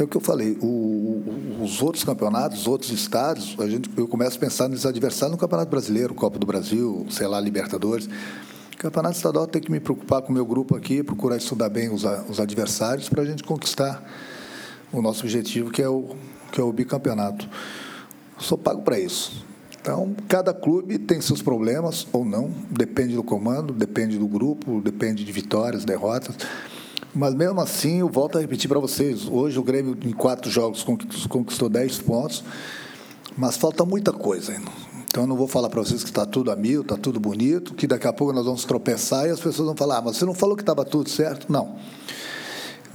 É 0.00 0.04
o 0.04 0.08
que 0.08 0.16
eu 0.16 0.20
falei, 0.20 0.56
o, 0.62 1.22
os 1.62 1.82
outros 1.82 2.04
campeonatos, 2.04 2.60
os 2.60 2.66
outros 2.66 2.90
estados, 2.90 3.54
a 3.58 3.68
gente, 3.68 3.90
eu 3.98 4.08
começo 4.08 4.38
a 4.38 4.40
pensar 4.40 4.66
nos 4.66 4.86
adversários 4.86 5.32
no 5.32 5.38
Campeonato 5.38 5.70
Brasileiro, 5.70 6.14
Copa 6.14 6.38
do 6.38 6.46
Brasil, 6.46 7.06
sei 7.10 7.26
lá, 7.26 7.38
Libertadores. 7.38 8.08
Campeonato 8.78 9.16
estadual 9.16 9.46
tem 9.46 9.60
que 9.60 9.70
me 9.70 9.78
preocupar 9.78 10.22
com 10.22 10.30
o 10.30 10.32
meu 10.32 10.46
grupo 10.46 10.74
aqui, 10.74 11.02
procurar 11.02 11.36
estudar 11.36 11.68
bem 11.68 11.92
os, 11.92 12.04
os 12.30 12.40
adversários 12.40 13.10
para 13.10 13.20
a 13.20 13.26
gente 13.26 13.44
conquistar 13.44 14.02
o 14.90 15.02
nosso 15.02 15.20
objetivo, 15.20 15.70
que 15.70 15.82
é 15.82 15.88
o, 15.88 16.16
que 16.50 16.58
é 16.58 16.64
o 16.64 16.72
bicampeonato. 16.72 17.46
Sou 18.38 18.56
pago 18.56 18.80
para 18.80 18.98
isso. 18.98 19.44
Então, 19.78 20.16
cada 20.28 20.54
clube 20.54 20.98
tem 20.98 21.20
seus 21.20 21.42
problemas 21.42 22.06
ou 22.10 22.24
não, 22.24 22.50
depende 22.70 23.14
do 23.14 23.22
comando, 23.22 23.74
depende 23.74 24.16
do 24.16 24.26
grupo, 24.26 24.80
depende 24.80 25.24
de 25.24 25.32
vitórias, 25.32 25.84
derrotas. 25.84 26.36
Mas 27.14 27.34
mesmo 27.34 27.60
assim, 27.60 28.00
eu 28.00 28.08
volto 28.08 28.38
a 28.38 28.40
repetir 28.40 28.68
para 28.68 28.78
vocês: 28.78 29.26
hoje 29.26 29.58
o 29.58 29.62
Grêmio, 29.62 29.96
em 30.04 30.12
quatro 30.12 30.50
jogos, 30.50 30.84
conquistou 31.28 31.68
10 31.68 31.98
pontos, 32.00 32.44
mas 33.36 33.56
falta 33.56 33.84
muita 33.84 34.12
coisa 34.12 34.52
ainda. 34.52 34.70
Então, 35.08 35.24
eu 35.24 35.26
não 35.26 35.36
vou 35.36 35.48
falar 35.48 35.68
para 35.68 35.80
vocês 35.80 36.04
que 36.04 36.10
está 36.10 36.24
tudo 36.24 36.52
a 36.52 36.56
mil, 36.56 36.82
está 36.82 36.96
tudo 36.96 37.18
bonito, 37.18 37.74
que 37.74 37.84
daqui 37.84 38.06
a 38.06 38.12
pouco 38.12 38.32
nós 38.32 38.44
vamos 38.44 38.64
tropeçar 38.64 39.26
e 39.26 39.30
as 39.30 39.40
pessoas 39.40 39.66
vão 39.66 39.76
falar: 39.76 39.98
ah, 39.98 40.02
mas 40.02 40.16
você 40.16 40.24
não 40.24 40.34
falou 40.34 40.54
que 40.54 40.62
estava 40.62 40.84
tudo 40.84 41.10
certo? 41.10 41.52
Não. 41.52 41.76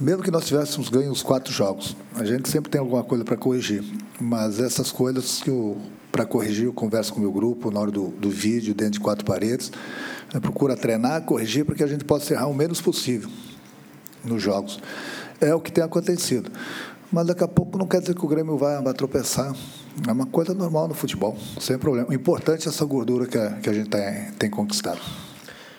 Mesmo 0.00 0.22
que 0.22 0.30
nós 0.30 0.46
tivéssemos 0.46 0.88
ganho 0.88 1.10
os 1.10 1.22
quatro 1.22 1.52
jogos, 1.52 1.96
a 2.14 2.24
gente 2.24 2.48
sempre 2.48 2.70
tem 2.70 2.78
alguma 2.78 3.02
coisa 3.02 3.24
para 3.24 3.36
corrigir. 3.36 3.84
Mas 4.18 4.60
essas 4.60 4.90
coisas 4.90 5.42
que 5.42 5.50
eu, 5.50 5.76
para 6.10 6.24
corrigir, 6.24 6.66
eu 6.66 6.72
converso 6.72 7.12
com 7.12 7.18
o 7.18 7.22
meu 7.22 7.32
grupo 7.32 7.70
na 7.70 7.80
hora 7.80 7.90
do, 7.90 8.08
do 8.08 8.30
vídeo, 8.30 8.74
dentro 8.74 8.92
de 8.92 9.00
quatro 9.00 9.24
paredes. 9.24 9.70
Eu 10.32 10.40
procuro 10.40 10.74
treinar, 10.74 11.22
corrigir, 11.22 11.64
para 11.64 11.74
que 11.74 11.82
a 11.82 11.86
gente 11.86 12.04
possa 12.04 12.32
errar 12.32 12.46
o 12.46 12.54
menos 12.54 12.80
possível 12.80 13.28
nos 14.26 14.42
jogos. 14.42 14.78
É 15.40 15.54
o 15.54 15.60
que 15.60 15.70
tem 15.70 15.84
acontecido. 15.84 16.50
Mas 17.12 17.26
daqui 17.26 17.44
a 17.44 17.48
pouco 17.48 17.78
não 17.78 17.86
quer 17.86 18.00
dizer 18.00 18.14
que 18.14 18.24
o 18.24 18.28
Grêmio 18.28 18.56
vai, 18.56 18.82
vai 18.82 18.92
tropeçar. 18.92 19.54
É 20.06 20.12
uma 20.12 20.26
coisa 20.26 20.52
normal 20.52 20.88
no 20.88 20.94
futebol, 20.94 21.36
sem 21.60 21.78
problema. 21.78 22.08
O 22.10 22.14
importante 22.14 22.66
é 22.66 22.70
essa 22.70 22.84
gordura 22.84 23.26
que 23.26 23.38
a, 23.38 23.52
que 23.52 23.70
a 23.70 23.72
gente 23.72 23.88
tem, 23.88 24.32
tem 24.38 24.50
conquistado. 24.50 25.00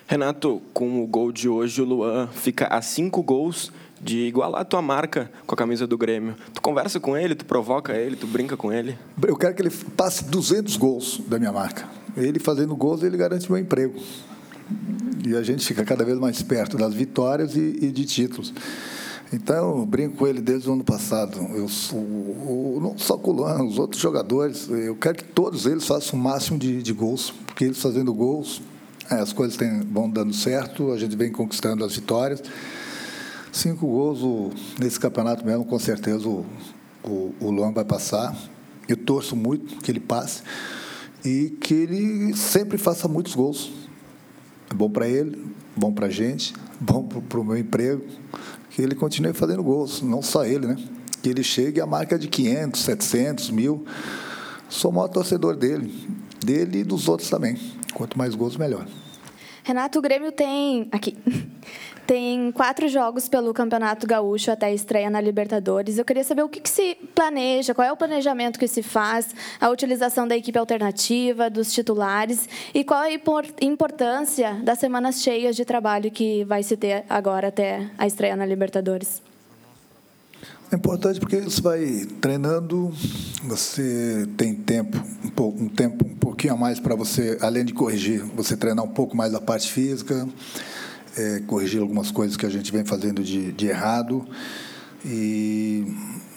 Renato, 0.08 0.62
com 0.74 1.04
o 1.04 1.08
gol 1.08 1.32
de 1.32 1.50
hoje, 1.50 1.82
o 1.82 1.86
Luan 1.86 2.28
fica 2.28 2.68
a 2.68 2.82
cinco 2.82 3.22
gols 3.22 3.72
de 4.02 4.20
igualar 4.20 4.62
a 4.62 4.66
tua 4.66 4.82
marca 4.82 5.30
com 5.46 5.54
a 5.54 5.58
camisa 5.58 5.86
do 5.86 5.98
Grêmio. 5.98 6.36
Tu 6.54 6.62
conversa 6.62 7.00
com 7.00 7.18
ele, 7.18 7.36
tu 7.36 7.46
provoca 7.46 7.94
ele, 7.94 8.16
tu 8.16 8.26
brinca 8.26 8.56
com 8.56 8.72
ele? 8.72 8.98
Eu 9.22 9.36
quero 9.36 9.54
que 9.54 9.62
ele 9.62 9.72
passe 9.96 10.24
200 10.26 10.78
gols 10.78 11.22
da 11.28 11.38
minha 11.38 11.52
marca. 11.52 11.88
Ele 12.16 12.40
fazendo 12.40 12.76
gols, 12.76 13.04
ele 13.04 13.18
garante 13.18 13.52
meu 13.52 13.60
emprego. 13.60 14.00
E 15.26 15.36
a 15.36 15.42
gente 15.42 15.66
fica 15.66 15.84
cada 15.84 16.04
vez 16.04 16.18
mais 16.18 16.42
perto 16.42 16.78
das 16.78 16.94
vitórias 16.94 17.56
e, 17.56 17.78
e 17.82 17.92
de 17.92 18.06
títulos. 18.06 18.54
Então, 19.32 19.80
eu 19.80 19.86
brinco 19.86 20.18
com 20.18 20.28
ele 20.28 20.40
desde 20.40 20.70
o 20.70 20.74
ano 20.74 20.84
passado. 20.84 21.38
Eu 21.54 21.68
sou, 21.68 22.80
não 22.82 22.98
só 22.98 23.18
com 23.18 23.32
o 23.32 23.34
Luan, 23.34 23.64
os 23.64 23.78
outros 23.78 24.02
jogadores, 24.02 24.70
eu 24.70 24.96
quero 24.96 25.18
que 25.18 25.24
todos 25.26 25.66
eles 25.66 25.86
façam 25.86 26.18
o 26.18 26.22
máximo 26.22 26.58
de, 26.58 26.82
de 26.82 26.94
gols, 26.94 27.34
porque 27.46 27.66
eles 27.66 27.82
fazendo 27.82 28.14
gols, 28.14 28.62
é, 29.10 29.16
as 29.16 29.34
coisas 29.34 29.58
têm, 29.58 29.82
vão 29.82 30.10
dando 30.10 30.34
certo, 30.34 30.92
a 30.92 30.98
gente 30.98 31.16
vem 31.16 31.32
conquistando 31.32 31.84
as 31.84 31.96
vitórias. 31.96 32.42
Cinco 33.52 33.88
gols 33.88 34.22
o, 34.22 34.52
nesse 34.80 35.00
campeonato 35.00 35.46
mesmo, 35.46 35.66
com 35.66 35.80
certeza 35.80 36.28
o, 36.28 36.46
o, 37.04 37.34
o 37.40 37.52
Luan 37.52 37.74
vai 37.74 37.84
passar. 37.84 38.38
Eu 38.88 38.96
torço 38.96 39.36
muito 39.36 39.78
que 39.78 39.92
ele 39.92 40.00
passe 40.00 40.42
e 41.26 41.50
que 41.60 41.74
ele 41.74 42.34
sempre 42.36 42.78
faça 42.78 43.08
muitos 43.10 43.36
gols. 43.36 43.72
É 44.70 44.74
bom 44.74 44.90
para 44.90 45.08
ele, 45.08 45.46
bom 45.76 45.92
para 45.92 46.08
a 46.08 46.10
gente, 46.10 46.54
bom 46.80 47.04
para 47.04 47.40
o 47.40 47.44
meu 47.44 47.58
emprego, 47.58 48.06
que 48.70 48.82
ele 48.82 48.96
continue 48.96 49.34
fazendo 49.34 49.64
gols, 49.64 50.02
não 50.02 50.22
só 50.22 50.46
ele, 50.46 50.68
né? 50.68 50.78
Que 51.22 51.30
ele 51.30 51.44
chegue 51.44 51.82
à 51.82 51.86
marca 51.86 52.18
de 52.18 52.28
500, 52.28 52.82
700, 52.82 53.50
mil. 53.50 53.86
Sou 54.70 54.92
o 54.92 54.94
maior 54.94 55.08
torcedor 55.08 55.56
dele, 55.56 55.94
dele 56.44 56.80
e 56.80 56.84
dos 56.84 57.08
outros 57.08 57.30
também. 57.30 57.58
Quanto 57.94 58.18
mais 58.18 58.36
gols, 58.36 58.58
melhor. 58.58 58.86
Renato, 59.64 60.00
o 60.00 60.02
Grêmio 60.02 60.32
tem. 60.32 60.88
Aqui. 60.92 61.18
Tem 62.08 62.54
quatro 62.54 62.88
jogos 62.88 63.28
pelo 63.28 63.54
Campeonato 63.54 64.08
Gaúcho 64.08 64.50
até 64.50 64.68
a 64.68 64.74
estreia 64.74 65.10
na 65.10 65.20
Libertadores. 65.20 65.98
Eu 65.98 66.06
queria 66.06 66.24
saber 66.24 66.42
o 66.42 66.48
que, 66.48 66.62
que, 66.62 66.70
se 66.70 66.96
planeja, 67.14 67.76
qual 67.76 67.86
é 67.86 67.92
o 67.92 67.98
planejamento 67.98 68.58
que 68.58 68.66
se 68.66 68.82
faz, 68.82 69.36
a 69.60 69.70
utilização 69.70 70.26
da 70.26 70.38
equipe 70.38 70.58
alternativa, 70.58 71.50
dos 71.50 71.74
titulares 71.74 72.48
e 72.74 72.82
qual 72.86 73.02
a 73.02 73.10
importância 73.62 74.54
das 74.64 74.80
semanas 74.80 75.22
cheias 75.22 75.54
de 75.54 75.66
trabalho 75.66 76.10
que 76.10 76.46
vai 76.46 76.64
se 76.64 76.78
ter 76.78 77.04
agora 77.10 77.50
até 77.50 77.90
a 77.98 78.08
estreia 78.08 78.38
na 78.38 78.46
Libertadores. 78.46 79.22
É 80.72 80.78
importante 80.78 81.20
porque 81.20 81.42
você 81.42 81.62
vai 81.62 82.08
treinando, 82.22 82.90
você 83.44 84.26
tem 84.38 84.56
tempo, 84.56 84.98
um, 85.26 85.30
pouco, 85.30 85.62
um 85.62 85.68
tempo 85.68 86.06
um 86.06 86.16
pouquinho 86.16 86.54
a 86.54 86.58
mais 86.58 86.80
para 86.80 86.96
você, 86.96 87.38
além 87.42 87.66
de 87.66 87.74
corrigir, 87.74 88.24
você 88.34 88.56
treinar 88.56 88.86
um 88.86 88.94
pouco 88.94 89.16
mais 89.16 89.34
a 89.34 89.42
parte 89.42 89.70
física 89.70 90.26
é, 91.18 91.42
corrigir 91.46 91.82
algumas 91.82 92.12
coisas 92.12 92.38
que 92.38 92.46
a 92.46 92.50
gente 92.50 92.72
vem 92.72 92.86
fazendo 92.86 93.24
de, 93.24 93.52
de 93.52 93.68
errado. 93.68 94.26
E 95.06 95.86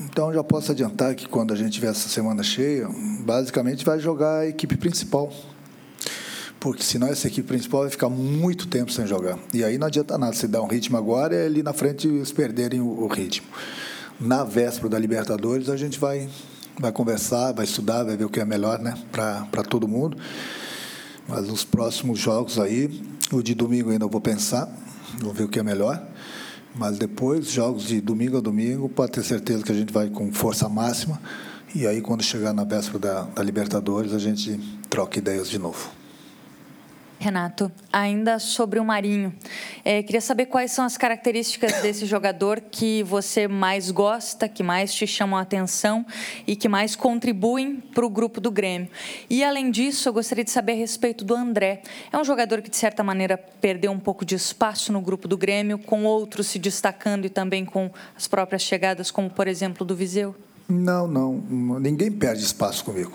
então 0.01 0.33
já 0.33 0.43
posso 0.43 0.73
adiantar 0.73 1.15
que 1.15 1.29
quando 1.29 1.53
a 1.53 1.57
gente 1.57 1.73
tiver 1.73 1.89
essa 1.89 2.09
semana 2.09 2.43
cheia, 2.43 2.89
basicamente 3.21 3.85
vai 3.85 3.99
jogar 4.01 4.41
a 4.41 4.47
equipe 4.47 4.77
principal. 4.77 5.33
Porque 6.59 6.83
senão 6.83 7.09
essa 7.09 7.27
equipe 7.27 7.47
principal 7.47 7.83
vai 7.83 7.91
ficar 7.91 8.09
muito 8.09 8.67
tempo 8.67 8.93
sem 8.93 9.07
jogar. 9.07 9.39
E 9.53 9.65
aí 9.65 9.79
não 9.79 9.87
adianta 9.87 10.19
nada, 10.19 10.35
você 10.35 10.47
dá 10.47 10.61
um 10.61 10.67
ritmo 10.67 10.97
agora 10.97 11.35
e 11.35 11.47
ali 11.47 11.63
na 11.63 11.73
frente 11.73 12.07
eles 12.07 12.33
perderem 12.33 12.81
o, 12.81 13.05
o 13.05 13.07
ritmo. 13.07 13.47
Na 14.21 14.45
véspera 14.45 14.91
da 14.91 14.99
Libertadores 14.99 15.69
a 15.69 15.77
gente 15.77 15.99
vai 15.99 16.29
vai 16.79 16.93
conversar, 16.93 17.53
vai 17.53 17.65
estudar, 17.65 18.05
vai 18.05 18.17
ver 18.17 18.25
o 18.25 18.31
que 18.31 18.41
é 18.41 18.45
melhor, 18.45 18.79
né, 18.79 18.97
para 19.13 19.63
todo 19.63 19.87
mundo. 19.87 20.17
Mas 21.29 21.47
nos 21.47 21.63
próximos 21.63 22.19
jogos 22.19 22.59
aí, 22.59 23.03
O 23.33 23.43
de 23.43 23.55
domingo 23.55 23.91
ainda 23.91 24.07
vou 24.07 24.21
pensar, 24.21 24.69
vou 25.21 25.33
ver 25.33 25.45
o 25.45 25.49
que 25.49 25.59
é 25.59 25.63
melhor. 25.63 26.03
Mas 26.75 26.99
depois, 26.99 27.51
jogos 27.51 27.85
de 27.85 28.01
domingo 28.01 28.39
a 28.39 28.41
domingo, 28.41 28.89
pode 28.89 29.13
ter 29.13 29.23
certeza 29.23 29.63
que 29.63 29.73
a 29.73 29.75
gente 29.75 29.93
vai 29.93 30.09
com 30.09 30.33
força 30.33 30.69
máxima. 30.69 31.21
E 31.75 31.87
aí, 31.87 32.01
quando 32.01 32.23
chegar 32.23 32.53
na 32.53 32.65
véspera 32.65 32.99
da, 32.99 33.23
da 33.23 33.43
Libertadores, 33.43 34.13
a 34.13 34.19
gente 34.19 34.59
troca 34.89 35.19
ideias 35.19 35.49
de 35.49 35.59
novo. 35.59 36.00
Renato, 37.21 37.71
ainda 37.93 38.39
sobre 38.39 38.81
o 38.81 38.85
Marinho, 38.85 39.31
é, 39.85 40.03
queria 40.03 40.23
saber 40.23 40.47
quais 40.47 40.73
são 40.73 40.87
as 40.87 40.97
características 40.97 41.75
desse 41.83 42.07
jogador 42.07 42.63
que 42.71 43.03
você 43.03 43.47
mais 43.47 43.91
gosta, 43.91 44.49
que 44.49 44.63
mais 44.63 44.95
te 44.95 45.07
chamam 45.07 45.39
a 45.39 45.43
atenção 45.43 46.07
e 46.47 46.57
que 46.57 46.67
mais 46.67 46.97
contribuem 46.97 47.77
para 47.77 48.07
o 48.07 48.09
grupo 48.09 48.41
do 48.41 48.51
Grêmio. 48.51 48.89
E, 49.29 49.45
além 49.45 49.71
disso, 49.71 50.09
eu 50.09 50.15
gostaria 50.15 50.43
de 50.43 50.51
saber 50.51 50.73
a 50.73 50.77
respeito 50.77 51.23
do 51.23 51.35
André. 51.35 51.83
É 52.11 52.17
um 52.17 52.25
jogador 52.25 52.63
que, 52.63 52.71
de 52.71 52.77
certa 52.79 53.05
maneira, 53.05 53.37
perdeu 53.37 53.93
um 53.93 54.01
pouco 54.01 54.25
de 54.25 54.35
espaço 54.35 54.91
no 54.91 55.03
grupo 55.03 55.29
do 55.29 55.37
Grêmio, 55.37 55.79
com 55.79 56.05
outros 56.05 56.47
se 56.47 56.59
destacando 56.59 57.27
e 57.27 57.29
também 57.29 57.67
com 57.67 57.91
as 58.17 58.27
próprias 58.27 58.63
chegadas, 58.63 59.11
como, 59.11 59.29
por 59.29 59.47
exemplo, 59.47 59.85
do 59.85 59.95
Viseu? 59.95 60.35
Não, 60.71 61.07
não. 61.07 61.35
Ninguém 61.81 62.11
perde 62.11 62.43
espaço 62.43 62.85
comigo. 62.85 63.13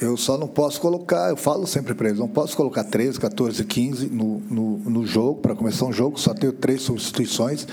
Eu 0.00 0.16
só 0.16 0.36
não 0.36 0.46
posso 0.46 0.78
colocar, 0.80 1.30
eu 1.30 1.36
falo 1.36 1.66
sempre 1.66 1.94
para 1.94 2.08
eles, 2.08 2.20
não 2.20 2.28
posso 2.28 2.54
colocar 2.54 2.84
13, 2.84 3.18
14, 3.18 3.64
15 3.64 4.06
no, 4.08 4.40
no, 4.40 4.78
no 4.78 5.06
jogo, 5.06 5.40
para 5.40 5.54
começar 5.54 5.86
um 5.86 5.92
jogo, 5.92 6.20
só 6.20 6.34
tenho 6.34 6.52
três 6.52 6.82
substituições. 6.82 7.66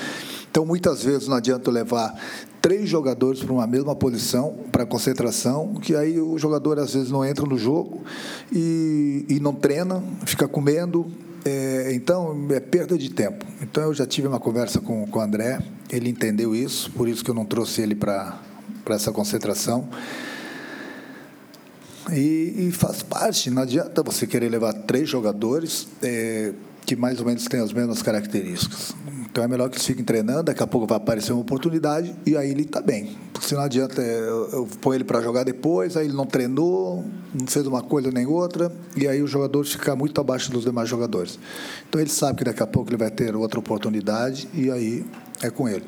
Então, 0.50 0.66
muitas 0.66 1.04
vezes 1.04 1.28
não 1.28 1.36
adianta 1.36 1.70
eu 1.70 1.74
levar 1.74 2.16
três 2.62 2.88
jogadores 2.88 3.44
para 3.44 3.52
uma 3.52 3.68
mesma 3.68 3.94
posição, 3.94 4.56
para 4.72 4.86
concentração, 4.86 5.74
que 5.74 5.96
aí 5.96 6.18
o 6.22 6.38
jogador 6.38 6.80
às 6.80 6.94
vezes 6.94 7.12
não 7.12 7.26
entra 7.26 7.46
no 7.46 7.58
jogo 7.58 8.04
e, 8.52 9.26
e 9.28 9.40
não 9.42 9.54
treina, 9.54 10.02
fica 10.26 10.48
comendo. 10.48 11.06
É, 11.44 11.92
então, 11.94 12.48
é 12.52 12.60
perda 12.62 12.98
de 12.98 13.10
tempo. 13.10 13.46
Então, 13.62 13.84
eu 13.84 13.94
já 13.94 14.06
tive 14.06 14.30
uma 14.30 14.40
conversa 14.40 14.80
com, 14.80 15.06
com 15.08 15.20
o 15.20 15.22
André, 15.22 15.60
ele 15.90 16.08
entendeu 16.08 16.56
isso, 16.56 16.90
por 16.92 17.10
isso 17.10 17.22
que 17.22 17.30
eu 17.30 17.36
não 17.36 17.44
trouxe 17.44 17.82
ele 17.82 17.96
para 17.96 18.40
essa 18.92 19.12
concentração. 19.12 19.90
E, 22.12 22.68
e, 22.68 22.72
faz 22.72 23.02
parte, 23.02 23.50
não 23.50 23.62
adianta 23.62 24.04
você 24.04 24.28
querer 24.28 24.50
levar 24.50 24.74
três 24.74 25.08
jogadores 25.08 25.88
é, 26.02 26.54
que 26.86 26.96
mais 26.96 27.20
ou 27.20 27.26
menos 27.26 27.46
têm 27.46 27.62
as 27.62 27.72
mesmas 27.72 28.02
características. 28.02 28.94
Então 29.34 29.44
é 29.44 29.48
melhor 29.48 29.70
que 29.70 29.78
eles 29.78 29.86
fiquem 29.86 30.04
treinando, 30.04 30.44
daqui 30.44 30.62
a 30.62 30.68
pouco 30.68 30.86
vai 30.86 30.98
aparecer 30.98 31.32
uma 31.32 31.42
oportunidade 31.42 32.14
e 32.26 32.38
aí 32.38 32.52
ele 32.52 32.64
está 32.64 32.82
bem. 32.82 33.18
Porque 33.32 33.48
se 33.48 33.56
não 33.56 33.62
adianta 33.62 34.02
é, 34.02 34.20
eu, 34.20 34.50
eu 34.52 34.68
pôr 34.82 34.96
ele 34.96 35.04
para 35.04 35.22
jogar 35.22 35.44
depois, 35.44 35.98
aí 35.98 36.06
ele 36.06 36.14
não 36.14 36.26
treinou, 36.26 37.04
não 37.34 37.48
fez 37.48 37.66
uma 37.66 37.82
coisa 37.82 38.12
nem 38.12 38.26
outra, 38.26 38.72
e 38.96 39.08
aí 39.08 39.24
o 39.24 39.28
jogador 39.28 39.66
fica 39.66 39.96
muito 39.96 40.20
abaixo 40.20 40.52
dos 40.52 40.66
demais 40.66 40.90
jogadores. 40.90 41.40
Então 41.88 42.00
ele 42.00 42.10
sabe 42.10 42.40
que 42.40 42.44
daqui 42.44 42.62
a 42.62 42.68
pouco 42.68 42.90
ele 42.90 42.98
vai 42.98 43.10
ter 43.10 43.36
outra 43.36 43.60
oportunidade 43.60 44.48
e 44.54 44.70
aí 44.70 45.06
é 45.42 45.50
com 45.50 45.68
ele. 45.68 45.84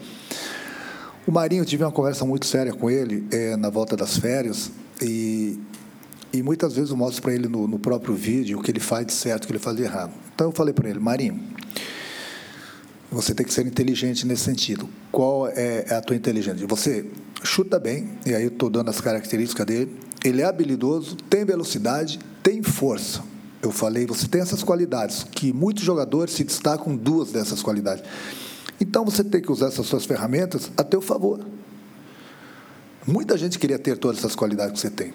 O 1.28 1.32
Marinho, 1.32 1.66
tive 1.66 1.84
uma 1.84 1.92
conversa 1.92 2.24
muito 2.26 2.46
séria 2.46 2.72
com 2.72 2.90
ele 2.90 3.28
é, 3.32 3.56
na 3.58 3.70
volta 3.70 3.98
das 3.98 4.18
férias 4.18 4.72
e 5.02 5.60
e 6.36 6.44
muitas 6.44 6.74
vezes 6.74 6.92
eu 6.92 6.98
mostro 6.98 7.22
para 7.22 7.34
ele 7.34 7.48
no, 7.48 7.66
no, 7.66 7.80
próprio 7.80 8.14
vídeo 8.14 8.60
o 8.60 8.62
que 8.62 8.70
ele 8.70 8.82
faz 8.82 9.06
de 9.06 9.14
certo, 9.14 9.46
o 9.46 9.48
que 9.48 9.54
ele 9.54 9.60
faz 9.60 9.78
de 9.78 9.84
errado. 9.84 10.12
Então 10.34 10.48
eu 10.48 10.52
falei 10.52 10.74
para 10.74 10.90
ele, 10.90 11.00
Marinho, 11.00 11.42
você 13.10 13.34
tem 13.34 13.46
que 13.46 13.54
ser 13.54 13.66
inteligente 13.66 14.28
nesse 14.28 14.44
sentido. 14.44 14.90
Qual 15.12 15.48
é 15.48 15.94
a 15.96 16.02
tua 16.02 16.16
inteligência? 16.16 16.68
Você 16.68 17.06
chuta 17.42 17.80
bem, 17.80 18.10
e 18.26 18.36
aí 18.36 18.44
eu 18.44 18.50
estou 18.50 18.70
dando 18.70 18.90
as 18.90 19.00
características 19.00 19.66
dele. 19.66 19.96
Ele 20.26 20.42
é 20.42 20.46
habilidoso, 20.46 21.16
tem 21.16 21.46
velocidade, 21.46 22.20
tem 22.44 22.62
força. 22.62 23.24
Eu 23.62 23.72
falei, 23.72 24.06
você 24.06 24.28
tem 24.28 24.42
essas 24.42 24.62
qualidades, 24.62 25.24
que 25.24 25.54
muitos 25.54 25.84
jogadores 25.84 26.34
se 26.34 26.44
destacam 26.44 26.98
duas 26.98 27.32
dessas 27.32 27.64
qualidades. 27.64 28.04
Então 28.82 29.06
você 29.06 29.24
tem 29.24 29.42
que 29.42 29.52
usar 29.52 29.68
essas 29.68 29.86
suas 29.86 30.04
ferramentas 30.04 30.70
a 30.76 30.84
teu 30.84 31.02
favor. 31.02 31.40
Muita 33.08 33.38
gente 33.38 33.58
queria 33.58 33.80
ter 33.80 33.98
todas 33.98 34.18
essas 34.18 34.36
qualidades 34.36 34.74
que 34.74 34.80
você 34.80 34.90
tem. 34.90 35.14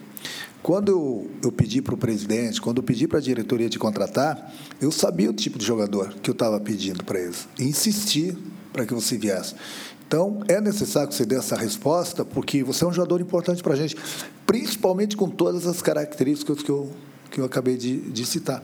Quando 0.63 0.91
eu, 0.91 1.31
eu 1.43 1.53
pedi 1.53 1.81
para 1.81 1.95
o 1.95 1.99
presidente, 1.99 2.61
quando 2.61 2.79
eu 2.79 2.83
pedi 2.83 3.09
para 3.09 3.19
a 3.19 3.23
diretoria 3.23 3.69
de 3.69 3.79
contratar, 3.79 4.53
eu 4.81 4.93
sabia 4.93 5.31
o 5.31 5.33
tipo 5.33 5.59
de 5.59 5.65
jogador 5.65 6.15
que 6.23 6.29
eu 6.29 6.33
estava 6.33 6.61
pedindo 6.61 7.03
para 7.03 7.19
eles. 7.19 7.49
E 7.59 7.65
insisti 7.65 8.37
para 8.73 8.85
que 8.85 8.93
você 8.93 9.17
viesse. 9.17 9.55
Então, 10.07 10.43
é 10.49 10.61
necessário 10.61 11.09
que 11.09 11.15
você 11.15 11.25
dê 11.25 11.37
essa 11.37 11.57
resposta, 11.57 12.25
porque 12.25 12.63
você 12.63 12.85
é 12.85 12.87
um 12.87 12.93
jogador 12.93 13.21
importante 13.21 13.63
para 13.63 13.75
a 13.75 13.77
gente, 13.77 13.97
principalmente 14.45 15.17
com 15.17 15.29
todas 15.29 15.67
as 15.67 15.81
características 15.81 16.63
que 16.63 16.71
eu, 16.71 16.91
que 17.31 17.41
eu 17.41 17.45
acabei 17.45 17.77
de, 17.77 17.99
de 18.11 18.27
citar. 18.27 18.63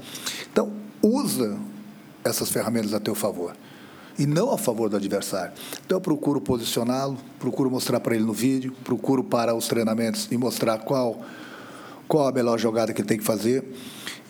Então, 0.53 0.73
usa 1.03 1.57
essas 2.25 2.51
ferramentas 2.51 2.93
a 2.93 3.01
teu 3.01 3.15
favor 3.15 3.57
e 4.19 4.27
não 4.27 4.51
a 4.51 4.59
favor 4.59 4.89
do 4.89 4.97
adversário. 4.97 5.53
Então 5.85 5.97
eu 5.97 6.01
procuro 6.01 6.41
posicioná-lo, 6.41 7.19
procuro 7.39 7.71
mostrar 7.71 8.01
para 8.01 8.15
ele 8.15 8.25
no 8.25 8.33
vídeo, 8.33 8.75
procuro 8.83 9.23
parar 9.23 9.55
os 9.55 9.69
treinamentos 9.69 10.29
e 10.31 10.37
mostrar 10.37 10.79
qual 10.79 11.21
qual 12.09 12.29
a 12.29 12.33
melhor 12.33 12.59
jogada 12.59 12.93
que 12.93 13.01
ele 13.01 13.09
tem 13.09 13.19
que 13.19 13.25
fazer. 13.25 13.65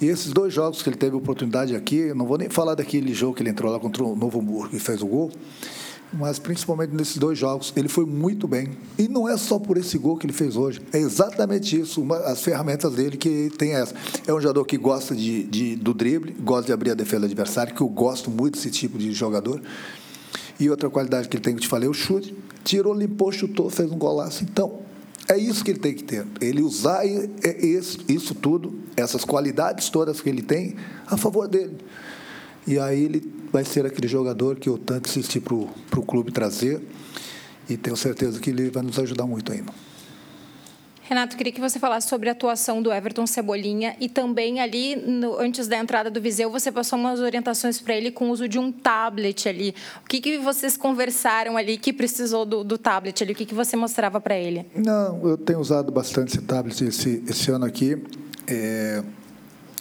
E 0.00 0.06
esses 0.06 0.32
dois 0.32 0.52
jogos 0.52 0.82
que 0.82 0.88
ele 0.88 0.96
teve 0.96 1.16
oportunidade 1.16 1.74
aqui, 1.74 2.12
não 2.14 2.26
vou 2.26 2.36
nem 2.36 2.50
falar 2.50 2.74
daquele 2.74 3.14
jogo 3.14 3.34
que 3.34 3.42
ele 3.42 3.50
entrou 3.50 3.72
lá 3.72 3.78
contra 3.78 4.04
o 4.04 4.14
Novo 4.14 4.40
Hamburgo 4.40 4.76
e 4.76 4.78
fez 4.78 5.00
o 5.02 5.06
gol, 5.06 5.30
mas 6.12 6.38
principalmente 6.38 6.94
nesses 6.94 7.16
dois 7.16 7.38
jogos, 7.38 7.72
ele 7.74 7.88
foi 7.88 8.04
muito 8.04 8.46
bem. 8.46 8.70
E 8.98 9.08
não 9.08 9.28
é 9.28 9.36
só 9.36 9.58
por 9.58 9.76
esse 9.78 9.96
gol 9.96 10.18
que 10.18 10.26
ele 10.26 10.32
fez 10.32 10.54
hoje, 10.54 10.82
é 10.92 10.98
exatamente 10.98 11.80
isso, 11.80 12.02
uma, 12.02 12.18
as 12.18 12.42
ferramentas 12.42 12.94
dele 12.94 13.16
que 13.16 13.50
tem 13.56 13.72
essa. 13.72 13.94
É 14.26 14.32
um 14.32 14.40
jogador 14.40 14.64
que 14.64 14.76
gosta 14.76 15.14
de, 15.14 15.44
de, 15.44 15.76
do 15.76 15.94
drible, 15.94 16.32
gosta 16.40 16.66
de 16.66 16.72
abrir 16.72 16.90
a 16.90 16.94
defesa 16.94 17.20
do 17.20 17.26
adversário, 17.26 17.74
que 17.74 17.80
eu 17.80 17.88
gosto 17.88 18.30
muito 18.30 18.56
desse 18.56 18.70
tipo 18.70 18.98
de 18.98 19.12
jogador. 19.12 19.62
E 20.58 20.70
outra 20.70 20.88
qualidade 20.88 21.28
que 21.28 21.36
ele 21.36 21.44
tem, 21.44 21.54
que 21.54 21.60
te 21.62 21.68
falei, 21.68 21.86
é 21.86 21.90
o 21.90 21.94
chute. 21.94 22.34
Tirou, 22.64 22.94
limpou, 22.94 23.30
chutou, 23.30 23.68
fez 23.68 23.90
um 23.90 23.98
golaço. 23.98 24.42
Então, 24.42 24.78
é 25.28 25.36
isso 25.36 25.64
que 25.64 25.72
ele 25.72 25.80
tem 25.80 25.94
que 25.94 26.04
ter. 26.04 26.26
Ele 26.40 26.62
usar 26.62 27.02
isso 27.06 28.34
tudo, 28.34 28.78
essas 28.96 29.24
qualidades 29.24 29.88
todas 29.90 30.20
que 30.20 30.28
ele 30.28 30.42
tem, 30.42 30.76
a 31.06 31.16
favor 31.16 31.48
dele. 31.48 31.76
E 32.66 32.78
aí 32.78 33.04
ele 33.04 33.32
vai 33.52 33.64
ser 33.64 33.86
aquele 33.86 34.08
jogador 34.08 34.56
que 34.56 34.68
eu 34.68 34.76
tanto 34.78 35.08
insisti 35.08 35.40
para 35.40 35.54
o 35.54 36.02
clube 36.06 36.32
trazer. 36.32 36.80
E 37.68 37.76
tenho 37.76 37.96
certeza 37.96 38.38
que 38.38 38.50
ele 38.50 38.70
vai 38.70 38.82
nos 38.82 38.98
ajudar 38.98 39.26
muito 39.26 39.52
ainda. 39.52 39.72
Renato, 41.08 41.36
queria 41.36 41.52
que 41.52 41.60
você 41.60 41.78
falasse 41.78 42.08
sobre 42.08 42.28
a 42.28 42.32
atuação 42.32 42.82
do 42.82 42.92
Everton 42.92 43.28
Cebolinha 43.28 43.94
e 44.00 44.08
também 44.08 44.60
ali, 44.60 44.96
no, 44.96 45.38
antes 45.38 45.68
da 45.68 45.78
entrada 45.78 46.10
do 46.10 46.20
Viseu, 46.20 46.50
você 46.50 46.72
passou 46.72 46.98
umas 46.98 47.20
orientações 47.20 47.80
para 47.80 47.94
ele 47.94 48.10
com 48.10 48.28
o 48.28 48.32
uso 48.32 48.48
de 48.48 48.58
um 48.58 48.72
tablet 48.72 49.48
ali. 49.48 49.72
O 50.04 50.08
que, 50.08 50.20
que 50.20 50.38
vocês 50.38 50.76
conversaram 50.76 51.56
ali 51.56 51.78
que 51.78 51.92
precisou 51.92 52.44
do, 52.44 52.64
do 52.64 52.76
tablet 52.76 53.22
ali? 53.22 53.34
O 53.34 53.36
que, 53.36 53.46
que 53.46 53.54
você 53.54 53.76
mostrava 53.76 54.20
para 54.20 54.36
ele? 54.36 54.66
Não, 54.74 55.28
eu 55.28 55.38
tenho 55.38 55.60
usado 55.60 55.92
bastante 55.92 56.30
esse 56.30 56.42
tablet 56.42 56.82
esse, 56.82 57.22
esse 57.28 57.52
ano 57.52 57.66
aqui. 57.66 58.02
É, 58.48 59.00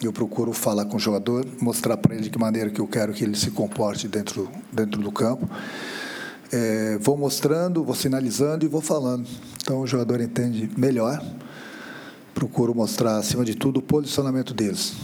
eu 0.04 0.12
procuro 0.12 0.52
falar 0.52 0.84
com 0.84 0.96
o 0.96 1.00
jogador, 1.00 1.44
mostrar 1.60 1.96
para 1.96 2.14
ele 2.14 2.22
de 2.22 2.30
que 2.30 2.38
maneira 2.38 2.70
que 2.70 2.80
eu 2.80 2.86
quero 2.86 3.12
que 3.12 3.24
ele 3.24 3.36
se 3.36 3.50
comporte 3.50 4.06
dentro, 4.06 4.48
dentro 4.72 5.02
do 5.02 5.10
campo. 5.10 5.50
É, 6.52 6.98
vou 7.00 7.16
mostrando, 7.16 7.82
vou 7.84 7.94
sinalizando 7.94 8.64
e 8.64 8.68
vou 8.68 8.80
falando. 8.80 9.26
Então 9.62 9.80
o 9.80 9.86
jogador 9.86 10.20
entende 10.20 10.70
melhor. 10.76 11.22
Procuro 12.34 12.74
mostrar, 12.74 13.16
acima 13.16 13.44
de 13.44 13.54
tudo, 13.54 13.78
o 13.78 13.82
posicionamento 13.82 14.54
deles. 14.54 14.94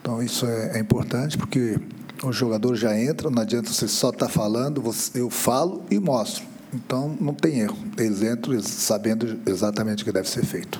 Então 0.00 0.22
isso 0.22 0.46
é, 0.46 0.76
é 0.76 0.78
importante 0.78 1.36
porque 1.36 1.78
o 2.22 2.32
jogador 2.32 2.76
já 2.76 2.98
entra, 2.98 3.30
não 3.30 3.42
adianta 3.42 3.72
você 3.72 3.88
só 3.88 4.10
estar 4.10 4.26
tá 4.26 4.32
falando, 4.32 4.80
você, 4.80 5.20
eu 5.20 5.30
falo 5.30 5.82
e 5.90 5.98
mostro. 5.98 6.44
Então 6.72 7.16
não 7.20 7.34
tem 7.34 7.60
erro. 7.60 7.76
Eles 7.96 8.22
entram 8.22 8.60
sabendo 8.62 9.40
exatamente 9.46 10.02
o 10.02 10.06
que 10.06 10.12
deve 10.12 10.28
ser 10.28 10.44
feito. 10.44 10.78